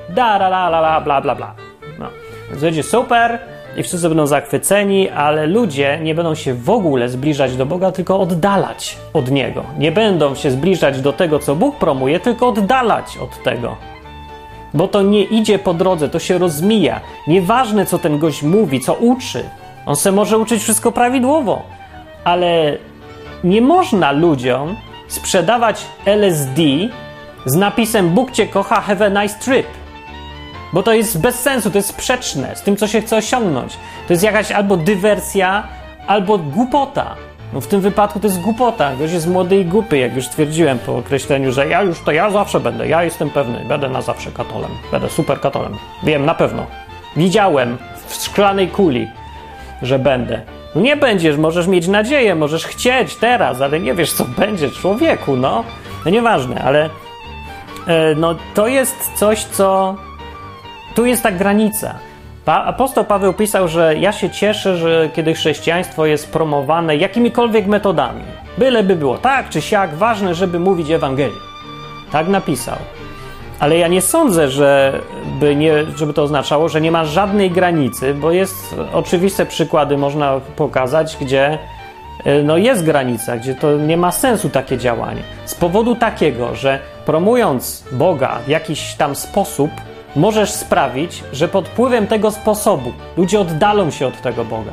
da 0.09 0.37
la 0.37 0.47
la 0.47 0.69
la, 0.69 1.01
bla 1.01 1.21
bla 1.21 1.35
bla. 1.35 1.55
No. 1.99 2.07
Więc 2.51 2.63
będzie 2.63 2.83
super 2.83 3.39
i 3.77 3.83
wszyscy 3.83 4.09
będą 4.09 4.27
zachwyceni, 4.27 5.11
ale 5.11 5.47
ludzie 5.47 5.99
nie 6.03 6.15
będą 6.15 6.35
się 6.35 6.55
w 6.55 6.71
ogóle 6.71 7.09
zbliżać 7.09 7.57
do 7.57 7.67
Boga, 7.67 7.93
tylko 7.93 8.21
oddalać 8.21 8.99
od 9.13 9.31
Niego. 9.31 9.65
Nie 9.79 9.93
będą 9.93 10.35
się 10.35 10.51
zbliżać 10.51 11.01
do 11.01 11.13
tego, 11.13 11.39
co 11.39 11.55
Bóg 11.55 11.77
promuje, 11.77 12.21
tylko 12.21 12.49
oddalać 12.49 13.19
od 13.19 13.43
tego. 13.43 13.92
Bo 14.75 14.89
to 14.89 15.03
nie 15.03 15.25
idzie 15.25 15.59
po 15.59 15.75
drodze, 15.75 16.09
to 16.09 16.19
się 16.19 16.39
rozmija. 16.39 17.01
Nieważne, 17.27 17.87
co 17.87 17.99
ten 17.99 18.19
gość 18.19 18.43
mówi, 18.43 18.81
co 18.81 18.95
uczy. 18.95 19.45
On 19.87 19.97
se 19.97 20.13
może 20.13 20.39
uczyć 20.39 20.63
wszystko 20.63 20.93
prawidłowo, 20.93 21.63
ale 22.25 22.79
nie 23.45 23.61
można 23.61 24.13
ludziom 24.13 24.77
sprzedawać 25.09 25.87
LSD 26.07 26.63
z 27.47 27.57
napisem 27.57 28.11
Bóg 28.11 28.31
cię 28.31 28.47
kocha, 28.47 28.81
have 28.81 29.07
a 29.07 29.23
nice 29.23 29.39
trip. 29.39 29.67
Bo 30.73 30.83
to 30.83 30.93
jest 30.93 31.21
bez 31.21 31.41
sensu, 31.41 31.71
to 31.71 31.79
jest 31.79 31.89
sprzeczne 31.89 32.57
z 32.57 32.63
tym, 32.63 32.77
co 32.77 32.89
się 32.89 33.01
chce 33.01 33.17
osiągnąć. 33.17 33.73
To 34.07 34.13
jest 34.13 34.23
jakaś 34.23 34.53
albo 34.53 34.77
dywersja, 34.77 35.69
albo 36.07 36.39
głupota. 36.39 37.17
No 37.53 37.61
w 37.61 37.67
tym 37.67 37.81
wypadku 37.81 38.21
to 38.21 38.27
jest 38.27 38.41
głupota. 38.41 38.97
Gość 38.97 39.13
jest 39.13 39.29
młody 39.29 39.57
i 39.57 39.65
głupy, 39.65 39.99
jak 39.99 40.17
już 40.17 40.27
stwierdziłem 40.27 40.79
po 40.79 40.97
określeniu, 40.97 41.53
że 41.53 41.67
ja 41.67 41.83
już 41.83 42.01
to 42.01 42.13
ja 42.13 42.31
zawsze 42.31 42.61
będę, 42.61 42.89
ja 42.89 43.05
jestem 43.05 43.31
pewny, 43.31 43.65
będę 43.69 43.89
na 43.89 44.03
zawsze 44.03 44.31
katolem. 44.31 44.71
Będę 44.93 45.09
super 45.09 45.41
katolem. 45.41 45.77
Wiem, 46.03 46.25
na 46.25 46.35
pewno. 46.35 46.67
Widziałem 47.17 47.79
w 48.07 48.15
szklanej 48.15 48.69
kuli, 48.69 49.11
że 49.83 49.99
będę. 49.99 50.43
No 50.75 50.81
nie 50.81 50.97
będziesz, 50.97 51.37
możesz 51.37 51.67
mieć 51.67 51.89
nadzieję, 51.89 52.35
możesz 52.35 52.67
chcieć 52.67 53.17
teraz, 53.17 53.61
ale 53.61 53.81
nie 53.81 53.95
wiesz, 53.95 54.13
co 54.13 54.25
będzie, 54.25 54.71
człowieku, 54.71 55.37
no. 55.37 55.65
No 56.05 56.11
nieważne, 56.11 56.63
ale 56.63 56.91
e, 57.87 58.15
no 58.15 58.35
to 58.55 58.67
jest 58.67 59.11
coś, 59.15 59.45
co 59.45 59.97
tu 60.95 61.07
jest 61.07 61.23
ta 61.23 61.33
granica. 61.33 61.95
Pa, 62.45 62.65
apostoł 62.65 63.05
Paweł 63.05 63.33
pisał, 63.33 63.69
że 63.69 63.97
ja 63.97 64.13
się 64.13 64.31
cieszę, 64.31 64.77
że 64.77 65.11
kiedy 65.15 65.35
chrześcijaństwo 65.35 66.07
jest 66.07 66.33
promowane 66.33 66.97
jakimikolwiek 66.97 67.67
metodami, 67.67 68.23
byleby 68.59 68.97
było 68.97 69.19
tak 69.19 69.49
czy 69.49 69.63
siak, 69.63 69.95
ważne, 69.95 70.35
żeby 70.35 70.59
mówić 70.59 70.91
Ewangelię. 70.91 71.37
Tak 72.13 72.29
napisał. 72.29 72.77
Ale 73.61 73.79
ja 73.79 73.89
nie 73.89 74.03
sądzę, 74.03 74.49
że 74.49 75.01
by 75.41 75.57
nie, 75.57 75.73
żeby 75.97 76.13
to 76.13 76.23
oznaczało, 76.23 76.69
że 76.69 76.81
nie 76.81 76.91
ma 76.91 77.05
żadnej 77.05 77.51
granicy, 77.51 78.15
bo 78.15 78.33
jest 78.33 78.77
oczywiste 78.93 79.47
przykłady, 79.47 79.99
można 79.99 80.41
pokazać, 80.57 81.17
gdzie 81.21 81.59
y, 82.27 82.43
no 82.43 82.57
jest 82.57 82.85
granica, 82.85 83.37
gdzie 83.37 83.55
to 83.55 83.77
nie 83.77 83.97
ma 83.97 84.13
sensu 84.13 84.49
takie 84.51 84.79
działanie. 84.79 85.23
Z 85.45 85.55
powodu 85.55 85.95
takiego, 85.95 86.55
że 86.55 86.79
promując 87.07 87.85
Boga 87.93 88.39
w 88.47 88.49
jakiś 88.49 88.95
tam 88.95 89.15
sposób, 89.15 89.71
możesz 90.17 90.51
sprawić, 90.51 91.25
że 91.33 91.49
pod 91.49 91.69
wpływem 91.69 92.07
tego 92.07 92.31
sposobu 92.31 92.93
ludzie 93.17 93.41
oddalą 93.41 93.91
się 93.91 94.07
od 94.07 94.21
tego 94.21 94.45
Boga. 94.45 94.73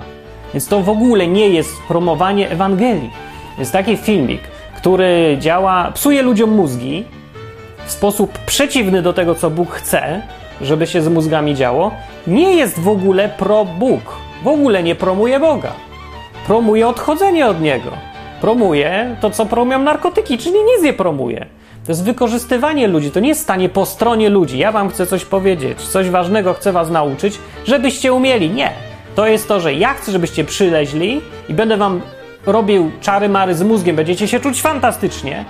Więc 0.54 0.68
to 0.68 0.82
w 0.82 0.90
ogóle 0.90 1.28
nie 1.28 1.50
jest 1.50 1.72
promowanie 1.88 2.50
Ewangelii. 2.50 3.10
Jest 3.58 3.72
taki 3.72 3.98
filmik, 3.98 4.42
który 4.76 5.38
działa, 5.40 5.92
psuje 5.92 6.22
ludziom 6.22 6.50
mózgi 6.50 7.06
w 7.86 7.92
sposób 7.92 8.38
przeciwny 8.38 9.02
do 9.02 9.14
tego, 9.14 9.36
co 9.36 9.50
Bóg 9.50 9.72
chce, 9.72 10.22
żeby 10.62 10.88
się 10.88 11.02
z 11.02 11.08
mózgami 11.08 11.56
działo, 11.56 11.92
nie 12.28 12.56
jest 12.56 12.80
w 12.80 12.88
ogóle 12.88 13.30
pro-Bóg. 13.30 14.02
W 14.44 14.48
ogóle 14.48 14.84
nie 14.84 14.96
promuje 14.96 15.40
Boga. 15.40 15.72
Promuje 16.48 16.88
odchodzenie 16.88 17.48
od 17.48 17.62
Niego. 17.62 17.92
Promuje 18.42 19.16
to, 19.22 19.30
co 19.30 19.46
promują 19.46 19.80
narkotyki, 19.80 20.38
czyli 20.38 20.56
nic 20.56 20.84
nie 20.84 20.94
promuje. 20.94 21.46
To 21.90 21.94
jest 21.94 22.04
wykorzystywanie 22.04 22.88
ludzi, 22.88 23.12
to 23.12 23.20
nie 23.20 23.30
jest 23.30 23.42
stanie 23.42 23.70
po 23.70 23.86
stronie 23.86 24.30
ludzi. 24.30 24.58
Ja 24.58 24.72
wam 24.72 24.90
chcę 24.90 25.08
coś 25.08 25.26
powiedzieć, 25.26 25.82
coś 25.82 26.10
ważnego 26.10 26.54
chcę 26.54 26.72
was 26.72 26.90
nauczyć, 26.90 27.40
żebyście 27.68 28.14
umieli. 28.14 28.50
Nie. 28.50 28.72
To 29.16 29.28
jest 29.28 29.48
to, 29.48 29.60
że 29.60 29.74
ja 29.74 29.94
chcę, 29.94 30.12
żebyście 30.12 30.44
przyleźli 30.44 31.22
i 31.50 31.54
będę 31.54 31.78
wam 31.78 32.02
robił 32.46 32.92
czary 33.02 33.30
mary 33.30 33.56
z 33.56 33.64
mózgiem, 33.64 33.96
będziecie 33.96 34.28
się 34.28 34.40
czuć 34.40 34.62
fantastycznie, 34.62 35.46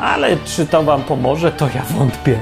ale 0.00 0.36
czy 0.44 0.66
to 0.66 0.82
wam 0.82 1.02
pomoże, 1.02 1.52
to 1.52 1.68
ja 1.74 1.82
wątpię. 1.98 2.38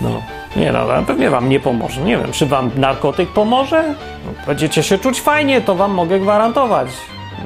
No, 0.00 0.22
nie 0.56 0.72
no, 0.72 0.86
pewnie 1.06 1.30
wam 1.30 1.48
nie 1.48 1.60
pomoże. 1.60 2.00
Nie 2.00 2.16
wiem, 2.16 2.32
czy 2.32 2.46
wam 2.46 2.70
narkotyk 2.76 3.28
pomoże? 3.28 3.84
No, 4.26 4.32
będziecie 4.46 4.82
się 4.82 4.98
czuć 4.98 5.20
fajnie, 5.20 5.60
to 5.60 5.74
wam 5.74 5.90
mogę 5.90 6.20
gwarantować. 6.20 6.88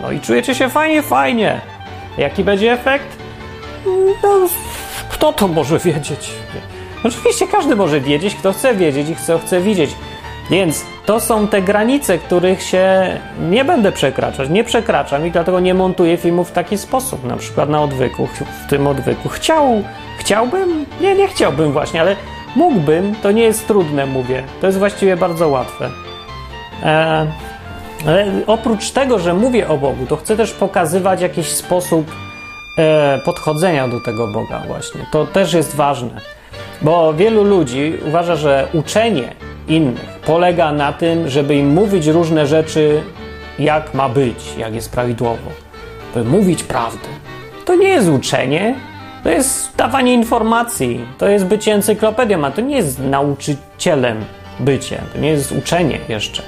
No 0.02 0.12
i 0.12 0.20
czujecie 0.20 0.54
się 0.54 0.68
fajnie, 0.68 1.02
fajnie. 1.02 1.60
Jaki 2.18 2.44
będzie 2.44 2.72
efekt? 2.72 3.19
No, 4.22 4.48
kto 5.08 5.32
to 5.32 5.48
może 5.48 5.78
wiedzieć? 5.78 6.30
Oczywiście 7.04 7.46
każdy 7.46 7.76
może 7.76 8.00
wiedzieć, 8.00 8.34
kto 8.34 8.52
chce 8.52 8.74
wiedzieć 8.74 9.08
i 9.08 9.14
kto 9.14 9.38
chce 9.38 9.60
widzieć. 9.60 9.90
Więc 10.50 10.84
to 11.06 11.20
są 11.20 11.48
te 11.48 11.62
granice, 11.62 12.18
których 12.18 12.62
się 12.62 13.18
nie 13.50 13.64
będę 13.64 13.92
przekraczać. 13.92 14.50
Nie 14.50 14.64
przekraczam 14.64 15.26
i 15.26 15.30
dlatego 15.30 15.60
nie 15.60 15.74
montuję 15.74 16.16
filmów 16.16 16.48
w 16.48 16.52
taki 16.52 16.78
sposób. 16.78 17.24
Na 17.24 17.36
przykład 17.36 17.68
na 17.68 17.82
odwyku, 17.82 18.28
w 18.66 18.70
tym 18.70 18.86
odwyku. 18.86 19.28
Chciał, 19.28 19.82
chciałbym? 20.18 20.86
Nie, 21.00 21.14
nie 21.14 21.28
chciałbym 21.28 21.72
właśnie, 21.72 22.00
ale 22.00 22.16
mógłbym. 22.56 23.14
To 23.22 23.30
nie 23.30 23.42
jest 23.42 23.66
trudne, 23.66 24.06
mówię. 24.06 24.42
To 24.60 24.66
jest 24.66 24.78
właściwie 24.78 25.16
bardzo 25.16 25.48
łatwe. 25.48 25.90
E, 26.82 27.26
ale 28.06 28.26
oprócz 28.46 28.90
tego, 28.90 29.18
że 29.18 29.34
mówię 29.34 29.68
o 29.68 29.78
Bogu, 29.78 30.06
to 30.06 30.16
chcę 30.16 30.36
też 30.36 30.52
pokazywać 30.52 31.20
jakiś 31.20 31.46
sposób 31.48 32.10
podchodzenia 33.24 33.88
do 33.88 34.00
tego 34.00 34.26
Boga 34.26 34.62
właśnie. 34.66 35.06
To 35.12 35.26
też 35.26 35.52
jest 35.52 35.76
ważne. 35.76 36.20
Bo 36.82 37.14
wielu 37.14 37.44
ludzi 37.44 37.92
uważa, 38.08 38.36
że 38.36 38.68
uczenie 38.72 39.34
innych 39.68 40.20
polega 40.26 40.72
na 40.72 40.92
tym, 40.92 41.28
żeby 41.28 41.54
im 41.54 41.68
mówić 41.72 42.06
różne 42.06 42.46
rzeczy, 42.46 43.02
jak 43.58 43.94
ma 43.94 44.08
być, 44.08 44.56
jak 44.58 44.74
jest 44.74 44.92
prawidłowo. 44.92 45.50
By 46.14 46.24
mówić 46.24 46.62
prawdę. 46.62 47.08
To 47.64 47.74
nie 47.74 47.88
jest 47.88 48.08
uczenie, 48.08 48.74
to 49.22 49.28
jest 49.28 49.76
dawanie 49.76 50.14
informacji, 50.14 51.04
to 51.18 51.28
jest 51.28 51.44
bycie 51.44 51.74
encyklopedią, 51.74 52.44
a 52.44 52.50
to 52.50 52.60
nie 52.60 52.76
jest 52.76 52.98
nauczycielem 52.98 54.24
bycie, 54.60 55.02
to 55.12 55.18
nie 55.18 55.30
jest 55.30 55.52
uczenie 55.52 55.98
jeszcze. 56.08 56.42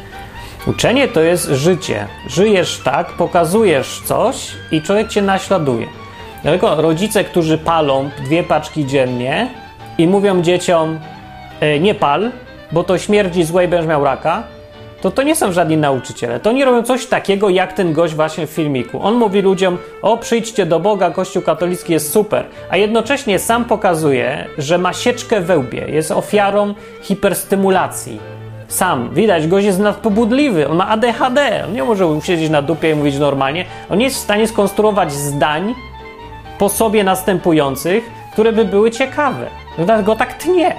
Uczenie 0.67 1.09
to 1.09 1.21
jest 1.21 1.47
życie. 1.47 2.07
Żyjesz 2.27 2.81
tak, 2.85 3.13
pokazujesz 3.13 4.03
coś 4.05 4.51
i 4.71 4.83
człowiek 4.83 5.09
cię 5.09 5.23
naśladuje. 5.23 5.87
Dlatego 6.43 6.83
rodzice, 6.83 7.25
którzy 7.25 7.59
palą 7.59 8.11
dwie 8.25 8.43
paczki 8.43 8.87
dziennie 8.87 9.49
i 9.99 10.07
mówią 10.07 10.43
dzieciom, 10.43 10.99
e, 11.61 11.81
nie 11.81 11.95
pal, 11.95 12.31
bo 12.73 12.85
to 12.85 12.99
śmierdzi 12.99 13.45
złe 13.45 13.65
i 13.65 13.69
będziesz 13.69 13.89
miał 13.89 14.05
raka, 14.05 14.43
to 15.03 15.11
to 15.11 15.23
nie 15.23 15.37
są 15.37 15.53
żadni 15.53 15.77
nauczyciele. 15.77 16.41
To 16.41 16.53
nie 16.53 16.65
robią 16.65 16.83
coś 16.83 17.07
takiego, 17.07 17.49
jak 17.49 17.73
ten 17.73 17.93
gość 17.93 18.15
właśnie 18.15 18.47
w 18.47 18.51
filmiku. 18.51 19.03
On 19.03 19.15
mówi 19.15 19.43
ludziom, 19.43 19.79
o 20.03 20.17
przyjdźcie 20.17 20.67
do 20.67 20.81
Boga, 20.81 21.11
Kościół 21.11 21.43
katolicki 21.43 21.93
jest 21.93 22.13
super, 22.13 22.45
a 22.71 22.77
jednocześnie 22.77 23.39
sam 23.39 23.65
pokazuje, 23.65 24.47
że 24.59 24.79
ma 24.79 24.93
sieczkę 24.93 25.41
we 25.41 25.59
łbie, 25.59 25.89
jest 25.89 26.11
ofiarą 26.11 26.75
hiperstymulacji. 27.03 28.21
Sam, 28.69 29.15
widać, 29.15 29.47
gość 29.47 29.67
jest 29.67 29.79
nadpobudliwy, 29.79 30.69
on 30.69 30.77
ma 30.77 30.89
ADHD, 30.89 31.65
on 31.65 31.73
nie 31.73 31.85
może 31.85 32.21
siedzieć 32.25 32.51
na 32.51 32.63
dupie 32.63 32.91
i 32.91 32.95
mówić 32.95 33.19
normalnie. 33.19 33.65
On 33.91 33.99
nie 33.99 34.05
jest 34.05 34.17
w 34.17 34.21
stanie 34.21 34.49
skonstruować 34.49 35.13
zdań 35.13 35.75
po 36.63 36.69
sobie 36.69 37.05
następujących, 37.05 38.11
które 38.33 38.53
by 38.53 38.65
były 38.65 38.91
ciekawe. 38.91 39.47
Dlatego 39.79 40.17
tak 40.17 40.35
tnie. 40.35 40.77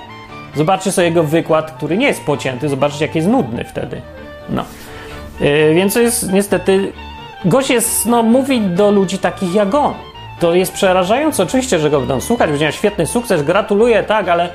Zobaczcie 0.56 0.92
sobie 0.92 1.08
jego 1.08 1.24
wykład, 1.24 1.72
który 1.72 1.98
nie 1.98 2.08
jest 2.08 2.24
pocięty, 2.24 2.70
zobaczcie, 2.70 3.06
jak 3.06 3.16
jest 3.16 3.28
nudny 3.28 3.64
wtedy. 3.64 4.02
No. 4.50 4.66
Yy, 5.40 5.74
więc 5.74 5.94
to 5.94 6.00
jest 6.00 6.34
niestety. 6.34 6.92
Gość 7.46 7.70
jest, 7.70 8.06
no, 8.06 8.24
mówi 8.24 8.62
do 8.62 8.92
ludzi 8.92 9.18
takich 9.18 9.56
jak 9.56 9.76
on. 9.76 9.94
To 10.40 10.54
jest 10.54 10.74
przerażające. 10.74 11.44
Oczywiście, 11.44 11.80
że 11.80 11.90
go 11.90 12.00
będą 12.00 12.22
słuchać, 12.22 12.50
będzie 12.50 12.66
miał 12.66 12.74
świetny 12.74 13.08
sukces, 13.08 13.44
gratuluję, 13.44 14.04
tak, 14.04 14.30
ale 14.30 14.50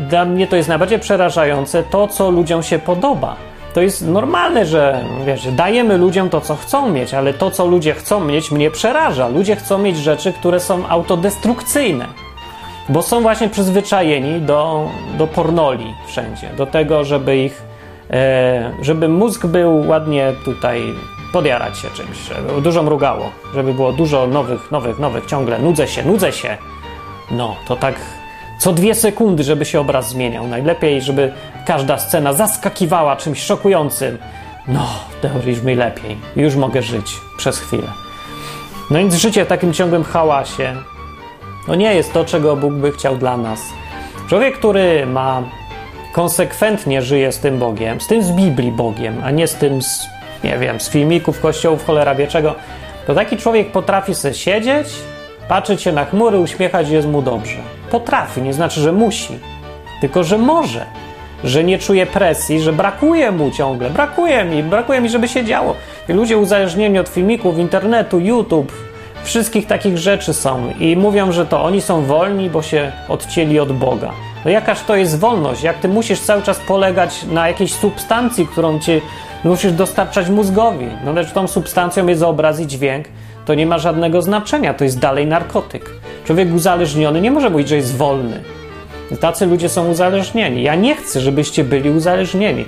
dla 0.00 0.24
mnie 0.24 0.46
to 0.46 0.56
jest 0.56 0.68
najbardziej 0.68 0.98
przerażające 0.98 1.82
to, 1.82 2.08
co 2.08 2.30
ludziom 2.30 2.62
się 2.62 2.78
podoba. 2.78 3.36
To 3.74 3.80
jest 3.80 4.06
normalne, 4.06 4.66
że 4.66 5.04
wiesz, 5.26 5.52
dajemy 5.52 5.98
ludziom 5.98 6.30
to, 6.30 6.40
co 6.40 6.56
chcą 6.56 6.90
mieć, 6.90 7.14
ale 7.14 7.34
to, 7.34 7.50
co 7.50 7.66
ludzie 7.66 7.94
chcą 7.94 8.24
mieć, 8.24 8.50
mnie 8.50 8.70
przeraża. 8.70 9.28
Ludzie 9.28 9.56
chcą 9.56 9.78
mieć 9.78 9.96
rzeczy, 9.96 10.32
które 10.32 10.60
są 10.60 10.88
autodestrukcyjne 10.88 12.06
bo 12.88 13.02
są 13.02 13.22
właśnie 13.22 13.48
przyzwyczajeni 13.48 14.40
do, 14.40 14.88
do 15.18 15.26
pornoli 15.26 15.94
wszędzie, 16.06 16.50
do 16.56 16.66
tego, 16.66 17.04
żeby 17.04 17.36
ich, 17.36 17.62
e, 18.10 18.72
żeby 18.80 19.08
mózg 19.08 19.46
był 19.46 19.88
ładnie 19.88 20.32
tutaj, 20.44 20.82
podjarać 21.32 21.78
się 21.78 21.88
czymś, 21.90 22.18
żeby 22.18 22.62
dużo 22.62 22.82
mrugało, 22.82 23.30
żeby 23.54 23.74
było 23.74 23.92
dużo 23.92 24.26
nowych, 24.26 24.70
nowych, 24.70 24.98
nowych, 24.98 25.26
ciągle 25.26 25.58
nudzę 25.58 25.88
się, 25.88 26.04
nudzę 26.04 26.32
się. 26.32 26.56
No, 27.30 27.56
to 27.68 27.76
tak 27.76 27.94
co 28.62 28.72
dwie 28.72 28.94
sekundy, 28.94 29.42
żeby 29.42 29.64
się 29.64 29.80
obraz 29.80 30.08
zmieniał. 30.08 30.46
Najlepiej, 30.46 31.02
żeby 31.02 31.32
każda 31.66 31.98
scena 31.98 32.32
zaskakiwała 32.32 33.16
czymś 33.16 33.42
szokującym. 33.42 34.18
No, 34.68 34.86
mi 35.64 35.74
lepiej. 35.74 36.16
Już 36.36 36.54
mogę 36.54 36.82
żyć 36.82 37.20
przez 37.36 37.58
chwilę. 37.58 37.88
No 38.90 38.98
więc 38.98 39.14
życie 39.14 39.44
w 39.44 39.48
takim 39.48 39.72
ciągłym 39.72 40.04
hałasie, 40.04 40.76
to 41.66 41.74
nie 41.74 41.94
jest 41.94 42.12
to, 42.12 42.24
czego 42.24 42.56
Bóg 42.56 42.72
by 42.72 42.92
chciał 42.92 43.16
dla 43.16 43.36
nas. 43.36 43.60
Człowiek, 44.28 44.58
który 44.58 45.06
ma 45.06 45.42
konsekwentnie 46.12 47.02
żyje 47.02 47.32
z 47.32 47.38
tym 47.38 47.58
Bogiem, 47.58 48.00
z 48.00 48.06
tym 48.06 48.22
z 48.22 48.32
Biblii 48.32 48.72
Bogiem, 48.72 49.22
a 49.24 49.30
nie 49.30 49.46
z 49.46 49.54
tym 49.54 49.82
z, 49.82 50.06
nie 50.44 50.58
wiem, 50.58 50.80
z 50.80 50.90
filmików, 50.90 51.40
kościołów, 51.40 51.86
cholera 51.86 52.14
wie 52.14 52.26
czego, 52.26 52.54
to 53.06 53.14
taki 53.14 53.36
człowiek 53.36 53.72
potrafi 53.72 54.14
sobie 54.14 54.34
siedzieć, 54.34 54.88
patrzeć 55.48 55.82
się 55.82 55.92
na 55.92 56.04
chmury, 56.04 56.38
uśmiechać 56.38 56.88
jest 56.88 57.08
mu 57.08 57.22
dobrze. 57.22 57.71
Potrafi, 57.92 58.42
nie 58.42 58.52
znaczy, 58.52 58.80
że 58.80 58.92
musi, 58.92 59.38
tylko 60.00 60.24
że 60.24 60.38
może, 60.38 60.86
że 61.44 61.64
nie 61.64 61.78
czuje 61.78 62.06
presji, 62.06 62.60
że 62.60 62.72
brakuje 62.72 63.32
mu 63.32 63.50
ciągle, 63.50 63.90
brakuje 63.90 64.44
mi, 64.44 64.62
brakuje 64.62 65.00
mi, 65.00 65.08
żeby 65.08 65.28
się 65.28 65.44
działo. 65.44 65.74
I 66.08 66.12
ludzie 66.12 66.38
uzależnieni 66.38 66.98
od 66.98 67.08
filmików, 67.08 67.58
internetu, 67.58 68.20
YouTube, 68.20 68.72
wszystkich 69.24 69.66
takich 69.66 69.98
rzeczy 69.98 70.34
są 70.34 70.72
i 70.78 70.96
mówią, 70.96 71.32
że 71.32 71.46
to 71.46 71.62
oni 71.62 71.80
są 71.80 72.04
wolni, 72.04 72.50
bo 72.50 72.62
się 72.62 72.92
odcięli 73.08 73.58
od 73.58 73.72
Boga. 73.72 74.12
No 74.44 74.50
jakaż 74.50 74.82
to 74.82 74.96
jest 74.96 75.18
wolność? 75.18 75.62
Jak 75.62 75.78
ty 75.78 75.88
musisz 75.88 76.20
cały 76.20 76.42
czas 76.42 76.58
polegać 76.58 77.24
na 77.24 77.48
jakiejś 77.48 77.74
substancji, 77.74 78.46
którą 78.46 78.78
ci 78.78 79.00
musisz 79.44 79.72
dostarczać 79.72 80.28
mózgowi? 80.28 80.86
No 81.04 81.12
lecz 81.12 81.32
tą 81.32 81.48
substancją 81.48 82.06
jest 82.06 82.22
obraz 82.22 82.60
i 82.60 82.66
dźwięk, 82.66 83.06
to 83.44 83.54
nie 83.54 83.66
ma 83.66 83.78
żadnego 83.78 84.22
znaczenia, 84.22 84.74
to 84.74 84.84
jest 84.84 84.98
dalej 84.98 85.26
narkotyk. 85.26 85.90
Człowiek 86.24 86.54
uzależniony 86.54 87.20
nie 87.20 87.30
może 87.30 87.50
mówić, 87.50 87.68
że 87.68 87.76
jest 87.76 87.96
wolny. 87.96 88.42
Tacy 89.20 89.46
ludzie 89.46 89.68
są 89.68 89.88
uzależnieni. 89.88 90.62
Ja 90.62 90.74
nie 90.74 90.94
chcę, 90.94 91.20
żebyście 91.20 91.64
byli 91.64 91.90
uzależnieni. 91.90 92.64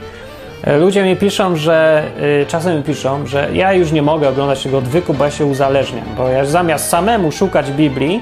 E, 0.64 0.78
ludzie 0.78 1.02
mi 1.02 1.16
piszą, 1.16 1.56
że 1.56 2.04
y, 2.42 2.46
czasem 2.46 2.76
mi 2.76 2.82
piszą, 2.82 3.26
że 3.26 3.48
ja 3.52 3.72
już 3.72 3.92
nie 3.92 4.02
mogę 4.02 4.28
oglądać 4.28 4.62
tego 4.62 4.78
odwyku, 4.78 5.14
bo 5.14 5.24
ja 5.24 5.30
się 5.30 5.46
uzależniam. 5.46 6.04
Bo 6.16 6.28
ja 6.28 6.44
zamiast 6.44 6.88
samemu 6.88 7.32
szukać 7.32 7.70
Biblii 7.70 8.20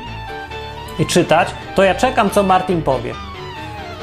i 0.99 1.07
czytać, 1.07 1.49
to 1.75 1.83
ja 1.83 1.95
czekam, 1.95 2.31
co 2.31 2.43
Martin 2.43 2.83
powie. 2.83 3.13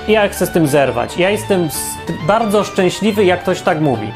I 0.07 0.11
ja 0.11 0.27
chcę 0.29 0.45
z 0.45 0.51
tym 0.51 0.67
zerwać. 0.67 1.17
Ja 1.17 1.29
jestem 1.29 1.69
bardzo 2.27 2.63
szczęśliwy, 2.63 3.25
jak 3.25 3.41
ktoś 3.41 3.61
tak 3.61 3.81
mówi. 3.81 4.11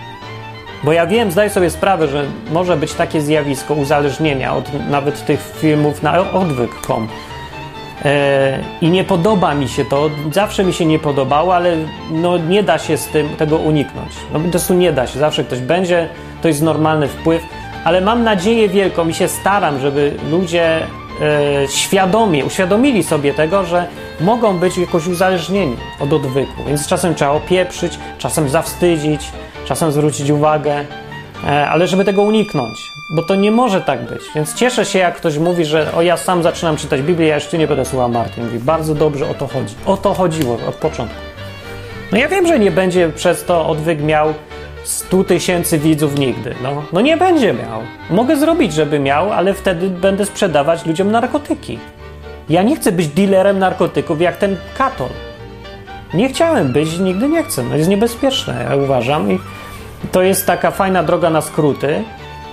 Bo 0.83 0.91
ja 0.91 1.07
wiem, 1.07 1.31
zdaję 1.31 1.49
sobie 1.49 1.69
sprawę, 1.69 2.07
że 2.07 2.25
może 2.51 2.77
być 2.77 2.93
takie 2.93 3.21
zjawisko 3.21 3.73
uzależnienia 3.73 4.55
od 4.55 4.89
nawet 4.89 5.25
tych 5.25 5.53
filmów 5.57 6.03
na 6.03 6.31
odwyk.com. 6.31 7.07
E, 8.05 8.59
I 8.81 8.89
nie 8.89 9.03
podoba 9.03 9.55
mi 9.55 9.69
się 9.69 9.85
to, 9.85 10.09
zawsze 10.31 10.63
mi 10.63 10.73
się 10.73 10.85
nie 10.85 10.99
podobało, 10.99 11.55
ale 11.55 11.77
no 12.11 12.37
nie 12.37 12.63
da 12.63 12.77
się 12.77 12.97
z 12.97 13.07
tym 13.07 13.29
tego 13.29 13.57
uniknąć. 13.57 14.11
No 14.33 14.39
po 14.39 14.49
prostu 14.49 14.73
nie 14.73 14.91
da 14.91 15.07
się, 15.07 15.19
zawsze 15.19 15.43
ktoś 15.43 15.59
będzie, 15.59 16.09
to 16.41 16.47
jest 16.47 16.61
normalny 16.61 17.07
wpływ, 17.07 17.43
ale 17.83 18.01
mam 18.01 18.23
nadzieję 18.23 18.69
wielką 18.69 19.07
i 19.07 19.13
się 19.13 19.27
staram, 19.27 19.79
żeby 19.79 20.13
ludzie 20.31 20.77
e, 20.77 21.67
świadomie 21.67 22.45
uświadomili 22.45 23.03
sobie 23.03 23.33
tego, 23.33 23.65
że 23.65 23.87
mogą 24.21 24.57
być 24.57 24.77
jakoś 24.77 25.07
uzależnieni 25.07 25.75
od 25.99 26.13
odwyku, 26.13 26.63
więc 26.67 26.87
czasem 26.87 27.15
trzeba 27.15 27.31
opieprzyć, 27.31 27.99
czasem 28.17 28.49
zawstydzić, 28.49 29.31
czasem 29.65 29.91
zwrócić 29.91 30.29
uwagę, 30.29 30.85
e, 31.47 31.69
ale 31.69 31.87
żeby 31.87 32.05
tego 32.05 32.21
uniknąć, 32.21 32.91
bo 33.15 33.23
to 33.23 33.35
nie 33.35 33.51
może 33.51 33.81
tak 33.81 34.05
być. 34.05 34.21
Więc 34.35 34.53
cieszę 34.53 34.85
się, 34.85 34.99
jak 34.99 35.15
ktoś 35.15 35.37
mówi, 35.37 35.65
że 35.65 35.93
o 35.93 36.01
ja 36.01 36.17
sam 36.17 36.43
zaczynam 36.43 36.77
czytać 36.77 37.01
Biblię, 37.01 37.27
ja 37.27 37.35
jeszcze 37.35 37.57
nie 37.57 37.67
będę 37.67 37.85
słuchał 37.85 38.09
Martin. 38.09 38.45
Mówi, 38.45 38.59
bardzo 38.59 38.95
dobrze 38.95 39.29
o 39.29 39.33
to 39.33 39.47
chodzi. 39.47 39.75
O 39.85 39.97
to 39.97 40.13
chodziło 40.13 40.57
od 40.69 40.75
początku. 40.75 41.15
No 42.11 42.17
ja 42.17 42.27
wiem, 42.27 42.47
że 42.47 42.59
nie 42.59 42.71
będzie 42.71 43.09
przez 43.09 43.45
to 43.45 43.67
odwyk 43.67 44.01
miał 44.01 44.33
100 44.83 45.23
tysięcy 45.23 45.79
widzów 45.79 46.19
nigdy. 46.19 46.55
No, 46.63 46.83
no 46.93 47.01
nie 47.01 47.17
będzie 47.17 47.53
miał. 47.53 47.81
Mogę 48.09 48.37
zrobić, 48.37 48.73
żeby 48.73 48.99
miał, 48.99 49.33
ale 49.33 49.53
wtedy 49.53 49.89
będę 49.89 50.25
sprzedawać 50.25 50.85
ludziom 50.85 51.11
narkotyki. 51.11 51.79
Ja 52.49 52.63
nie 52.63 52.75
chcę 52.75 52.91
być 52.91 53.07
dealerem 53.07 53.59
narkotyków 53.59 54.21
jak 54.21 54.37
ten 54.37 54.57
katol. 54.77 55.09
Nie 56.13 56.29
chciałem 56.29 56.71
być 56.71 56.99
nigdy 56.99 57.29
nie 57.29 57.43
chcę. 57.43 57.63
No 57.63 57.75
jest 57.75 57.89
niebezpieczne, 57.89 58.65
ja 58.69 58.75
uważam. 58.75 59.31
I 59.31 59.39
to 60.11 60.21
jest 60.21 60.47
taka 60.47 60.71
fajna 60.71 61.03
droga 61.03 61.29
na 61.29 61.41
skróty 61.41 62.03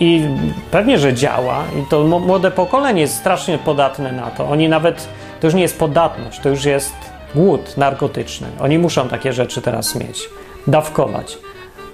i 0.01 0.29
pewnie, 0.71 0.99
że 0.99 1.15
działa. 1.15 1.63
I 1.83 1.91
to 1.91 2.05
młode 2.05 2.51
pokolenie 2.51 3.01
jest 3.01 3.17
strasznie 3.17 3.59
podatne 3.59 4.13
na 4.13 4.27
to. 4.31 4.49
Oni 4.49 4.69
nawet, 4.69 5.09
to 5.41 5.47
już 5.47 5.55
nie 5.55 5.63
jest 5.63 5.79
podatność, 5.79 6.41
to 6.41 6.49
już 6.49 6.65
jest 6.65 6.95
głód 7.35 7.77
narkotyczny. 7.77 8.47
Oni 8.61 8.79
muszą 8.79 9.09
takie 9.09 9.33
rzeczy 9.33 9.63
teraz 9.63 9.95
mieć, 9.95 10.29
dawkować. 10.67 11.39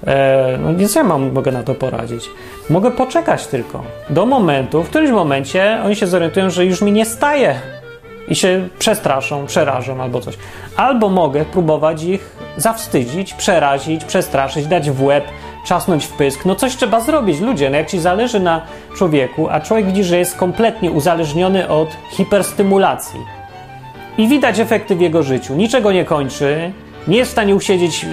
E, 0.07 0.59
no 0.63 0.75
więc 0.75 0.95
ja 0.95 1.05
mam, 1.05 1.33
mogę 1.33 1.53
na 1.53 1.63
to 1.63 1.75
poradzić. 1.75 2.31
Mogę 2.71 2.91
poczekać 2.91 3.47
tylko 3.47 3.83
do 4.11 4.27
momentu, 4.27 4.83
w 4.83 4.89
którymś 4.89 5.11
momencie 5.11 5.81
oni 5.85 5.97
się 5.97 6.07
zorientują, 6.07 6.51
że 6.51 6.65
już 6.65 6.83
mi 6.83 6.93
nie 6.93 7.05
staje 7.05 7.61
i 8.29 8.35
się 8.35 8.69
przestraszą, 8.79 9.47
przerażą 9.47 10.03
albo 10.03 10.21
coś. 10.21 10.35
Albo 10.77 11.09
mogę 11.09 11.45
próbować 11.45 12.03
ich 12.03 12.37
zawstydzić, 12.57 13.35
przerazić, 13.35 14.05
przestraszyć, 14.05 14.67
dać 14.67 14.91
w 14.91 15.03
łeb, 15.03 15.25
czasnąć 15.67 16.05
w 16.05 16.13
pysk. 16.13 16.45
No 16.45 16.55
coś 16.55 16.77
trzeba 16.77 17.01
zrobić, 17.01 17.41
ludzie. 17.41 17.71
No 17.71 17.77
jak 17.77 17.91
ci 17.91 17.99
zależy 17.99 18.41
na 18.41 18.63
człowieku, 18.97 19.49
a 19.51 19.61
człowiek 19.61 19.87
widzi, 19.87 20.05
że 20.05 20.19
jest 20.19 20.37
kompletnie 20.37 20.91
uzależniony 20.91 21.69
od 21.69 21.89
hiperstymulacji 22.11 23.21
i 24.19 24.29
widać 24.29 24.59
efekty 24.59 24.97
w 24.97 25.01
jego 25.01 25.23
życiu, 25.23 25.55
niczego 25.55 25.93
nie 25.93 26.05
kończy, 26.05 26.73
nie 27.09 27.17
jest 27.17 27.31
w 27.31 27.33
stanie 27.33 27.55
usiedzieć 27.55 28.05
e, 28.05 28.09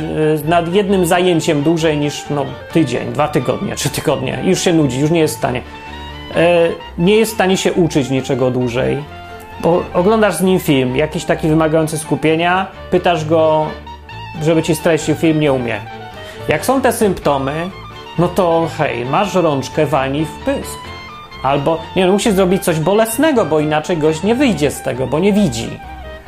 nad 0.50 0.74
jednym 0.74 1.06
zajęciem 1.06 1.64
dłużej 1.64 1.98
niż 1.98 2.24
no, 2.30 2.46
tydzień, 2.74 3.14
dwa 3.14 3.28
tygodnie, 3.28 3.76
trzy 3.76 3.90
tygodnie, 3.90 4.40
już 4.44 4.60
się 4.60 4.74
nudzi, 4.74 5.00
już 5.00 5.12
nie 5.12 5.20
jest 5.20 5.36
w 5.36 5.38
stanie. 5.38 5.62
E, 6.36 6.70
nie 6.98 7.16
jest 7.16 7.32
w 7.32 7.36
stanie 7.36 7.58
się 7.58 7.74
uczyć 7.74 8.10
niczego 8.10 8.52
dłużej, 8.52 8.98
oglądasz 9.94 10.36
z 10.36 10.42
nim 10.42 10.60
film, 10.60 10.96
jakiś 10.96 11.26
taki 11.26 11.48
wymagający 11.48 11.98
skupienia, 11.98 12.68
pytasz 12.92 13.26
go, 13.26 13.66
żeby 14.42 14.64
ci 14.64 14.76
streścił 14.76 15.16
film, 15.16 15.40
nie 15.40 15.54
umie. 15.54 15.80
Jak 16.48 16.66
są 16.66 16.82
te 16.82 16.94
symptomy, 16.94 17.70
no 18.20 18.28
to 18.28 18.68
hej, 18.78 19.06
masz 19.06 19.36
rączkę, 19.36 19.86
walnij 19.86 20.26
w 20.26 20.46
pysk. 20.46 20.80
Albo, 21.44 21.78
nie 21.96 22.06
no, 22.06 22.12
musisz 22.12 22.34
zrobić 22.34 22.64
coś 22.64 22.80
bolesnego, 22.80 23.46
bo 23.46 23.60
inaczej 23.60 23.98
gość 23.98 24.24
nie 24.24 24.36
wyjdzie 24.36 24.72
z 24.72 24.82
tego, 24.82 25.08
bo 25.08 25.20
nie 25.20 25.34
widzi. 25.34 25.70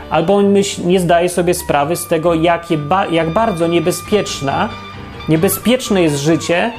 Albo 0.10 0.36
on 0.36 0.50
myśl, 0.50 0.82
nie 0.86 1.00
zdaje 1.00 1.30
sobie 1.30 1.54
sprawy 1.54 1.96
z 1.96 2.08
tego, 2.08 2.34
jakie 2.34 2.78
ba 2.78 3.06
jak 3.06 3.30
bardzo 3.30 3.68
niebezpieczna, 3.68 4.70
niebezpieczne 5.30 6.02
jest 6.02 6.16
życie 6.16 6.58
e, 6.58 6.72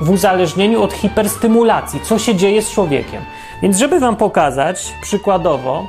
w 0.00 0.10
uzależnieniu 0.10 0.82
od 0.82 0.92
hiperstymulacji. 0.92 2.00
Co 2.00 2.18
się 2.18 2.34
dzieje 2.34 2.62
z 2.62 2.70
człowiekiem. 2.70 3.22
Więc 3.62 3.78
żeby 3.78 4.00
wam 4.00 4.16
pokazać 4.16 4.94
przykładowo, 5.02 5.86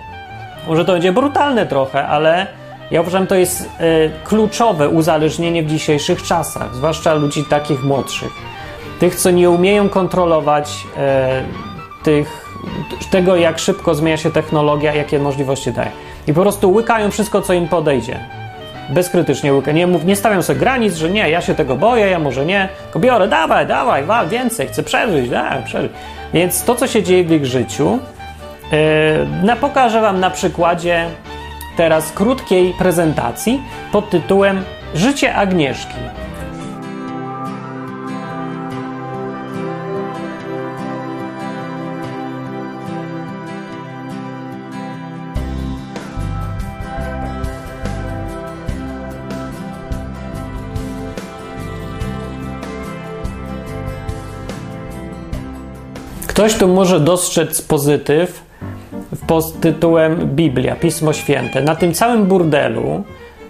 może 0.67 0.85
to 0.85 0.91
będzie 0.91 1.11
brutalne 1.11 1.65
trochę, 1.65 2.07
ale 2.07 2.47
ja 2.91 3.01
uważam, 3.01 3.27
to 3.27 3.35
jest 3.35 3.69
e, 3.79 4.09
kluczowe 4.23 4.89
uzależnienie 4.89 5.63
w 5.63 5.67
dzisiejszych 5.67 6.23
czasach, 6.23 6.75
zwłaszcza 6.75 7.13
ludzi 7.13 7.43
takich 7.43 7.83
młodszych. 7.83 8.31
Tych, 8.99 9.15
co 9.15 9.31
nie 9.31 9.49
umieją 9.49 9.89
kontrolować 9.89 10.71
e, 10.97 11.43
tych, 12.03 12.49
tego, 13.11 13.35
jak 13.35 13.59
szybko 13.59 13.95
zmienia 13.95 14.17
się 14.17 14.31
technologia, 14.31 14.93
jakie 14.93 15.19
możliwości 15.19 15.71
daje. 15.71 15.91
I 16.27 16.33
po 16.33 16.41
prostu 16.41 16.73
łykają 16.73 17.11
wszystko, 17.11 17.41
co 17.41 17.53
im 17.53 17.67
podejdzie. 17.67 18.38
Bezkrytycznie 18.89 19.53
łykają. 19.53 19.77
Nie, 19.77 19.87
mów, 19.87 20.05
nie 20.05 20.15
stawiam 20.15 20.43
sobie 20.43 20.59
granic, 20.59 20.95
że 20.95 21.09
nie, 21.09 21.29
ja 21.29 21.41
się 21.41 21.55
tego 21.55 21.75
boję, 21.75 22.05
ja 22.05 22.19
może 22.19 22.45
nie. 22.45 22.69
Tylko 22.83 22.99
biorę, 22.99 23.27
dawaj, 23.27 23.67
dawaj, 23.67 24.03
wal, 24.03 24.29
więcej, 24.29 24.67
chcę 24.67 24.83
przeżyć, 24.83 25.29
dawaj, 25.29 25.63
przeżyć. 25.63 25.91
Więc 26.33 26.63
to, 26.63 26.75
co 26.75 26.87
się 26.87 27.03
dzieje 27.03 27.23
w 27.23 27.31
ich 27.31 27.45
życiu, 27.45 27.99
yy, 29.43 29.55
pokażę 29.55 30.01
Wam 30.01 30.19
na 30.19 30.29
przykładzie 30.29 31.05
teraz 31.77 32.11
krótkiej 32.11 32.73
prezentacji 32.73 33.63
pod 33.91 34.09
tytułem 34.09 34.63
Życie 34.95 35.35
Agnieszki. 35.35 35.95
Ktoś 56.39 56.55
tu 56.55 56.67
może 56.67 56.99
dostrzec 56.99 57.61
pozytyw 57.61 58.43
pod 59.27 59.59
tytułem 59.59 60.29
Biblia, 60.35 60.75
Pismo 60.75 61.13
Święte. 61.13 61.61
Na 61.61 61.75
tym 61.75 61.93
całym 61.93 62.25
burdelu 62.25 63.03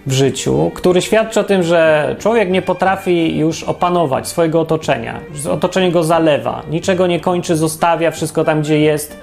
w 0.06 0.12
życiu, 0.12 0.70
który 0.74 1.02
świadczy 1.02 1.40
o 1.40 1.44
tym, 1.44 1.62
że 1.62 2.16
człowiek 2.18 2.50
nie 2.50 2.62
potrafi 2.62 3.38
już 3.38 3.62
opanować 3.62 4.28
swojego 4.28 4.60
otoczenia. 4.60 5.20
Otoczenie 5.50 5.92
go 5.92 6.04
zalewa, 6.04 6.62
niczego 6.70 7.06
nie 7.06 7.20
kończy, 7.20 7.56
zostawia 7.56 8.10
wszystko 8.10 8.44
tam, 8.44 8.60
gdzie 8.60 8.80
jest 8.80 9.16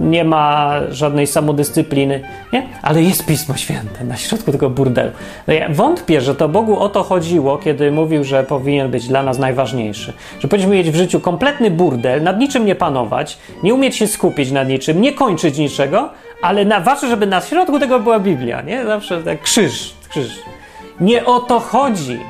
nie 0.00 0.24
ma 0.24 0.74
żadnej 0.90 1.26
samodyscypliny, 1.26 2.20
nie? 2.52 2.66
ale 2.82 3.02
jest 3.02 3.26
Pismo 3.26 3.56
Święte 3.56 4.04
na 4.04 4.16
środku 4.16 4.52
tego 4.52 4.70
burdelu. 4.70 5.10
No 5.46 5.54
ja 5.54 5.68
wątpię, 5.68 6.20
że 6.20 6.34
to 6.34 6.48
Bogu 6.48 6.78
o 6.78 6.88
to 6.88 7.02
chodziło, 7.02 7.58
kiedy 7.58 7.92
mówił, 7.92 8.24
że 8.24 8.42
powinien 8.42 8.90
być 8.90 9.08
dla 9.08 9.22
nas 9.22 9.38
najważniejszy. 9.38 10.12
Że 10.40 10.48
powinniśmy 10.48 10.76
mieć 10.76 10.90
w 10.90 10.94
życiu 10.94 11.20
kompletny 11.20 11.70
burdel, 11.70 12.22
nad 12.22 12.38
niczym 12.38 12.66
nie 12.66 12.74
panować, 12.74 13.38
nie 13.62 13.74
umieć 13.74 13.96
się 13.96 14.06
skupić 14.06 14.50
nad 14.50 14.68
niczym, 14.68 15.00
nie 15.00 15.12
kończyć 15.12 15.58
niczego, 15.58 16.10
ale 16.42 16.64
na, 16.64 16.80
ważne, 16.80 17.08
żeby 17.08 17.26
na 17.26 17.40
środku 17.40 17.78
tego 17.78 18.00
była 18.00 18.20
Biblia, 18.20 18.62
nie? 18.62 18.84
Zawsze 18.84 19.22
tak 19.22 19.42
krzyż, 19.42 19.94
krzyż. 20.08 20.38
Nie 21.00 21.24
o 21.24 21.40
to 21.40 21.60
chodzi. 21.60 22.20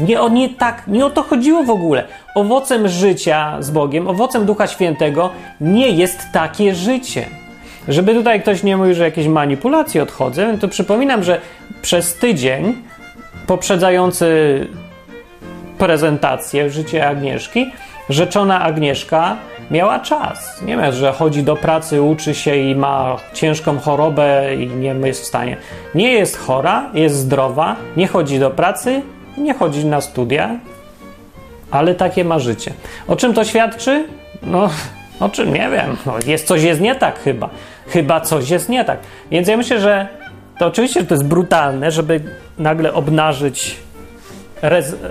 Nie 0.00 0.20
o, 0.20 0.28
nie, 0.28 0.48
tak, 0.48 0.82
nie 0.86 1.06
o 1.06 1.10
to 1.10 1.22
chodziło 1.22 1.64
w 1.64 1.70
ogóle. 1.70 2.04
Owocem 2.34 2.88
życia 2.88 3.56
z 3.60 3.70
Bogiem, 3.70 4.08
owocem 4.08 4.46
Ducha 4.46 4.66
Świętego 4.66 5.30
nie 5.60 5.88
jest 5.88 6.18
takie 6.32 6.74
życie. 6.74 7.26
Żeby 7.88 8.14
tutaj 8.14 8.42
ktoś 8.42 8.62
nie 8.62 8.76
mówił, 8.76 8.94
że 8.94 9.04
jakieś 9.04 9.26
manipulacje 9.26 10.02
odchodzę, 10.02 10.58
to 10.58 10.68
przypominam, 10.68 11.22
że 11.22 11.40
przez 11.82 12.14
tydzień 12.14 12.74
poprzedzający 13.46 14.66
prezentację 15.78 16.70
życia 16.70 17.08
Agnieszki, 17.08 17.72
rzeczona 18.08 18.60
Agnieszka 18.60 19.36
miała 19.70 19.98
czas. 19.98 20.62
Nie 20.62 20.76
wiem, 20.76 20.92
że 20.92 21.12
chodzi 21.12 21.42
do 21.42 21.56
pracy, 21.56 22.02
uczy 22.02 22.34
się 22.34 22.56
i 22.56 22.74
ma 22.74 23.16
ciężką 23.34 23.78
chorobę 23.78 24.54
i 24.54 24.66
nie 24.66 24.94
jest 25.04 25.22
w 25.22 25.26
stanie. 25.26 25.56
Nie 25.94 26.12
jest 26.12 26.38
chora, 26.38 26.90
jest 26.94 27.16
zdrowa, 27.16 27.76
nie 27.96 28.06
chodzi 28.06 28.38
do 28.38 28.50
pracy, 28.50 29.02
nie 29.38 29.54
chodzi 29.54 29.86
na 29.86 30.00
studia, 30.00 30.58
ale 31.70 31.94
takie 31.94 32.24
ma 32.24 32.38
życie. 32.38 32.72
O 33.08 33.16
czym 33.16 33.34
to 33.34 33.44
świadczy? 33.44 34.04
No, 34.42 34.70
o 35.20 35.28
czym 35.28 35.54
nie 35.54 35.70
wiem. 35.70 35.96
No, 36.06 36.14
jest 36.26 36.46
coś 36.46 36.62
jest 36.62 36.80
nie 36.80 36.94
tak 36.94 37.18
chyba. 37.18 37.50
Chyba 37.88 38.20
coś 38.20 38.50
jest 38.50 38.68
nie 38.68 38.84
tak. 38.84 38.98
Więc 39.30 39.48
ja 39.48 39.56
myślę, 39.56 39.80
że 39.80 40.08
to 40.58 40.66
oczywiście 40.66 41.00
że 41.00 41.06
to 41.06 41.14
jest 41.14 41.26
brutalne, 41.26 41.90
żeby 41.90 42.20
nagle 42.58 42.94
obnażyć 42.94 43.76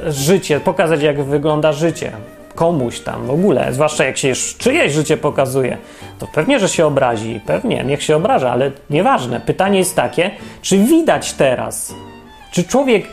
życie, 0.07 0.59
pokazać 0.59 1.01
jak 1.01 1.23
wygląda 1.23 1.73
życie 1.73 2.11
komuś 2.55 2.99
tam 2.99 3.25
w 3.25 3.31
ogóle, 3.31 3.73
zwłaszcza 3.73 4.03
jak 4.03 4.17
się 4.17 4.27
już 4.27 4.55
czyjeś 4.57 4.93
życie 4.93 5.17
pokazuje, 5.17 5.77
to 6.19 6.27
pewnie, 6.27 6.59
że 6.59 6.69
się 6.69 6.85
obrazi, 6.85 7.41
pewnie, 7.45 7.83
niech 7.83 8.03
się 8.03 8.15
obraża, 8.15 8.51
ale 8.51 8.71
nieważne. 8.89 9.39
Pytanie 9.39 9.79
jest 9.79 9.95
takie, 9.95 10.31
czy 10.61 10.77
widać 10.77 11.33
teraz, 11.33 11.95
czy 12.51 12.63
człowiek 12.63 13.07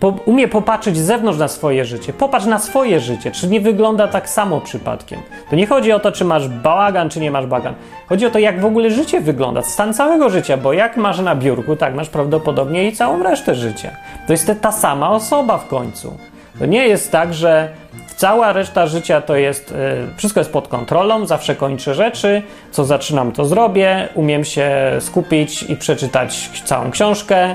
po, 0.00 0.08
umie 0.08 0.48
popatrzeć 0.48 0.96
z 0.96 1.00
zewnątrz 1.00 1.38
na 1.38 1.48
swoje 1.48 1.84
życie. 1.84 2.12
Popatrz 2.12 2.46
na 2.46 2.58
swoje 2.58 3.00
życie, 3.00 3.30
czy 3.30 3.48
nie 3.48 3.60
wygląda 3.60 4.08
tak 4.08 4.28
samo 4.28 4.60
przypadkiem. 4.60 5.20
To 5.50 5.56
nie 5.56 5.66
chodzi 5.66 5.92
o 5.92 6.00
to, 6.00 6.12
czy 6.12 6.24
masz 6.24 6.48
bałagan, 6.48 7.10
czy 7.10 7.20
nie 7.20 7.30
masz 7.30 7.46
bałagan. 7.46 7.74
Chodzi 8.08 8.26
o 8.26 8.30
to, 8.30 8.38
jak 8.38 8.60
w 8.60 8.64
ogóle 8.64 8.90
życie 8.90 9.20
wygląda, 9.20 9.62
stan 9.62 9.94
całego 9.94 10.30
życia, 10.30 10.56
bo 10.56 10.72
jak 10.72 10.96
masz 10.96 11.18
na 11.20 11.34
biurku, 11.34 11.76
tak 11.76 11.94
masz 11.94 12.08
prawdopodobnie 12.08 12.88
i 12.88 12.92
całą 12.92 13.22
resztę 13.22 13.54
życia. 13.54 13.90
To 14.26 14.32
jest 14.32 14.52
ta 14.60 14.72
sama 14.72 15.10
osoba 15.10 15.58
w 15.58 15.68
końcu. 15.68 16.16
To 16.58 16.66
nie 16.66 16.88
jest 16.88 17.12
tak, 17.12 17.34
że 17.34 17.68
cała 18.16 18.52
reszta 18.52 18.86
życia 18.86 19.20
to 19.20 19.36
jest, 19.36 19.72
y, 19.72 19.74
wszystko 20.16 20.40
jest 20.40 20.52
pod 20.52 20.68
kontrolą, 20.68 21.26
zawsze 21.26 21.54
kończę 21.54 21.94
rzeczy, 21.94 22.42
co 22.70 22.84
zaczynam, 22.84 23.32
to 23.32 23.44
zrobię, 23.44 24.08
umiem 24.14 24.44
się 24.44 24.70
skupić 25.00 25.62
i 25.62 25.76
przeczytać 25.76 26.50
całą 26.64 26.90
książkę. 26.90 27.54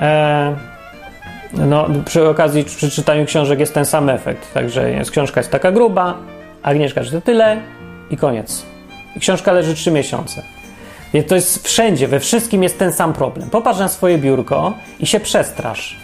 E, 0.00 0.56
no, 1.52 1.88
przy 2.04 2.28
okazji 2.28 2.64
przy 2.64 2.90
czytaniu 2.90 3.26
książek 3.26 3.60
jest 3.60 3.74
ten 3.74 3.84
sam 3.84 4.08
efekt. 4.08 4.54
Także 4.54 4.90
jest, 4.90 5.10
książka 5.10 5.40
jest 5.40 5.50
taka 5.50 5.72
gruba, 5.72 6.18
Agnieszka 6.62 7.04
czyta 7.04 7.20
tyle 7.20 7.60
i 8.10 8.16
koniec. 8.16 8.62
I 9.16 9.20
książka 9.20 9.52
leży 9.52 9.74
trzy 9.74 9.90
miesiące. 9.90 10.42
Więc 11.14 11.28
to 11.28 11.34
jest 11.34 11.66
wszędzie, 11.66 12.08
we 12.08 12.20
wszystkim 12.20 12.62
jest 12.62 12.78
ten 12.78 12.92
sam 12.92 13.12
problem. 13.12 13.50
Popatrz 13.50 13.78
na 13.78 13.88
swoje 13.88 14.18
biurko 14.18 14.74
i 15.00 15.06
się 15.06 15.20
przestrasz. 15.20 15.96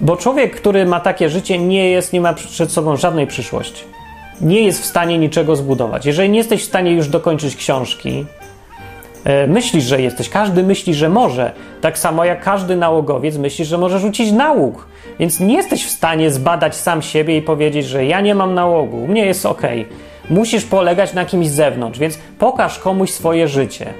Bo 0.00 0.16
człowiek, 0.16 0.56
który 0.56 0.86
ma 0.86 1.00
takie 1.00 1.28
życie, 1.28 1.58
nie 1.58 1.90
jest, 1.90 2.12
nie 2.12 2.20
ma 2.20 2.34
przed 2.34 2.72
sobą 2.72 2.96
żadnej 2.96 3.26
przyszłości. 3.26 3.84
Nie 4.40 4.62
jest 4.62 4.82
w 4.82 4.86
stanie 4.86 5.18
niczego 5.18 5.56
zbudować. 5.56 6.06
Jeżeli 6.06 6.30
nie 6.30 6.38
jesteś 6.38 6.62
w 6.62 6.66
stanie 6.66 6.92
już 6.92 7.08
dokończyć 7.08 7.56
książki, 7.56 8.26
myślisz, 9.48 9.84
że 9.84 10.00
jesteś. 10.00 10.28
Każdy 10.28 10.62
myśli, 10.62 10.94
że 10.94 11.08
może. 11.08 11.52
Tak 11.80 11.98
samo 11.98 12.24
jak 12.24 12.42
każdy 12.42 12.76
nałogowiec 12.76 13.36
myśli, 13.36 13.64
że 13.64 13.78
może 13.78 13.98
rzucić 13.98 14.32
nałóg. 14.32 14.86
Więc 15.18 15.40
nie 15.40 15.54
jesteś 15.54 15.86
w 15.86 15.90
stanie 15.90 16.30
zbadać 16.30 16.76
sam 16.76 17.02
siebie 17.02 17.36
i 17.36 17.42
powiedzieć, 17.42 17.86
że 17.86 18.04
ja 18.04 18.20
nie 18.20 18.34
mam 18.34 18.54
nałogu, 18.54 19.04
u 19.04 19.08
mnie 19.08 19.26
jest 19.26 19.46
ok. 19.46 19.62
Musisz 20.30 20.64
polegać 20.64 21.14
na 21.14 21.24
kimś 21.24 21.48
z 21.48 21.54
zewnątrz, 21.54 21.98
więc 21.98 22.18
pokaż 22.38 22.78
komuś 22.78 23.10
swoje 23.10 23.48
życie. 23.48 23.94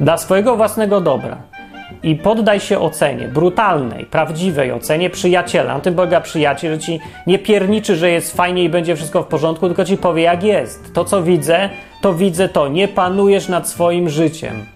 Dla 0.00 0.18
swojego 0.18 0.56
własnego 0.56 1.00
dobra. 1.00 1.36
I 2.02 2.16
poddaj 2.16 2.60
się 2.60 2.78
ocenie, 2.78 3.28
brutalnej, 3.28 4.06
prawdziwej 4.06 4.72
ocenie 4.72 5.10
przyjaciela. 5.10 5.74
Na 5.74 5.80
tym 5.80 5.94
polega 5.94 6.20
przyjaciel, 6.20 6.74
że 6.74 6.78
ci 6.78 7.00
nie 7.26 7.38
pierniczy, 7.38 7.96
że 7.96 8.10
jest 8.10 8.36
fajnie 8.36 8.64
i 8.64 8.68
będzie 8.68 8.96
wszystko 8.96 9.22
w 9.22 9.26
porządku, 9.26 9.66
tylko 9.66 9.84
ci 9.84 9.96
powie, 9.96 10.22
jak 10.22 10.42
jest. 10.42 10.94
To, 10.94 11.04
co 11.04 11.22
widzę, 11.22 11.70
to 12.00 12.14
widzę 12.14 12.48
to. 12.48 12.68
Nie 12.68 12.88
panujesz 12.88 13.48
nad 13.48 13.68
swoim 13.68 14.08
życiem. 14.08 14.66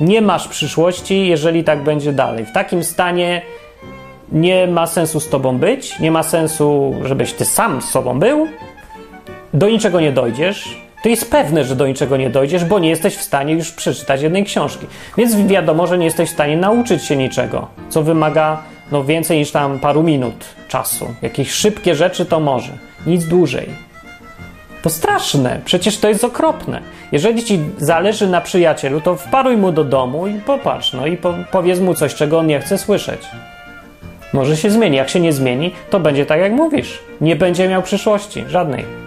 Nie 0.00 0.22
masz 0.22 0.48
przyszłości, 0.48 1.26
jeżeli 1.26 1.64
tak 1.64 1.82
będzie 1.82 2.12
dalej. 2.12 2.44
W 2.46 2.52
takim 2.52 2.84
stanie 2.84 3.42
nie 4.32 4.66
ma 4.66 4.86
sensu 4.86 5.20
z 5.20 5.28
tobą 5.28 5.58
być, 5.58 5.98
nie 5.98 6.10
ma 6.10 6.22
sensu, 6.22 6.94
żebyś 7.04 7.32
ty 7.32 7.44
sam 7.44 7.82
z 7.82 7.84
sobą 7.84 8.18
był. 8.18 8.46
Do 9.54 9.68
niczego 9.68 10.00
nie 10.00 10.12
dojdziesz. 10.12 10.89
To 11.02 11.08
jest 11.08 11.30
pewne, 11.30 11.64
że 11.64 11.76
do 11.76 11.86
niczego 11.86 12.16
nie 12.16 12.30
dojdziesz, 12.30 12.64
bo 12.64 12.78
nie 12.78 12.88
jesteś 12.88 13.16
w 13.16 13.22
stanie 13.22 13.54
już 13.54 13.72
przeczytać 13.72 14.22
jednej 14.22 14.44
książki. 14.44 14.86
Więc 15.16 15.36
wiadomo, 15.36 15.86
że 15.86 15.98
nie 15.98 16.04
jesteś 16.04 16.30
w 16.30 16.32
stanie 16.32 16.56
nauczyć 16.56 17.04
się 17.04 17.16
niczego, 17.16 17.68
co 17.88 18.02
wymaga 18.02 18.62
no, 18.92 19.04
więcej 19.04 19.38
niż 19.38 19.50
tam 19.50 19.78
paru 19.78 20.02
minut 20.02 20.44
czasu. 20.68 21.14
Jakieś 21.22 21.50
szybkie 21.50 21.94
rzeczy 21.94 22.26
to 22.26 22.40
może, 22.40 22.72
nic 23.06 23.24
dłużej. 23.24 23.68
To 24.82 24.90
straszne, 24.90 25.60
przecież 25.64 25.98
to 25.98 26.08
jest 26.08 26.24
okropne. 26.24 26.80
Jeżeli 27.12 27.44
ci 27.44 27.60
zależy 27.78 28.28
na 28.28 28.40
przyjacielu, 28.40 29.00
to 29.00 29.16
wparuj 29.16 29.56
mu 29.56 29.72
do 29.72 29.84
domu 29.84 30.26
i 30.26 30.34
popatrz, 30.34 30.92
no 30.92 31.06
i 31.06 31.16
po, 31.16 31.34
powiedz 31.52 31.80
mu 31.80 31.94
coś, 31.94 32.14
czego 32.14 32.38
on 32.38 32.46
nie 32.46 32.60
chce 32.60 32.78
słyszeć. 32.78 33.20
Może 34.32 34.56
się 34.56 34.70
zmieni. 34.70 34.96
Jak 34.96 35.08
się 35.08 35.20
nie 35.20 35.32
zmieni, 35.32 35.70
to 35.90 36.00
będzie 36.00 36.26
tak, 36.26 36.40
jak 36.40 36.52
mówisz. 36.52 36.98
Nie 37.20 37.36
będzie 37.36 37.68
miał 37.68 37.82
przyszłości, 37.82 38.44
żadnej. 38.48 38.99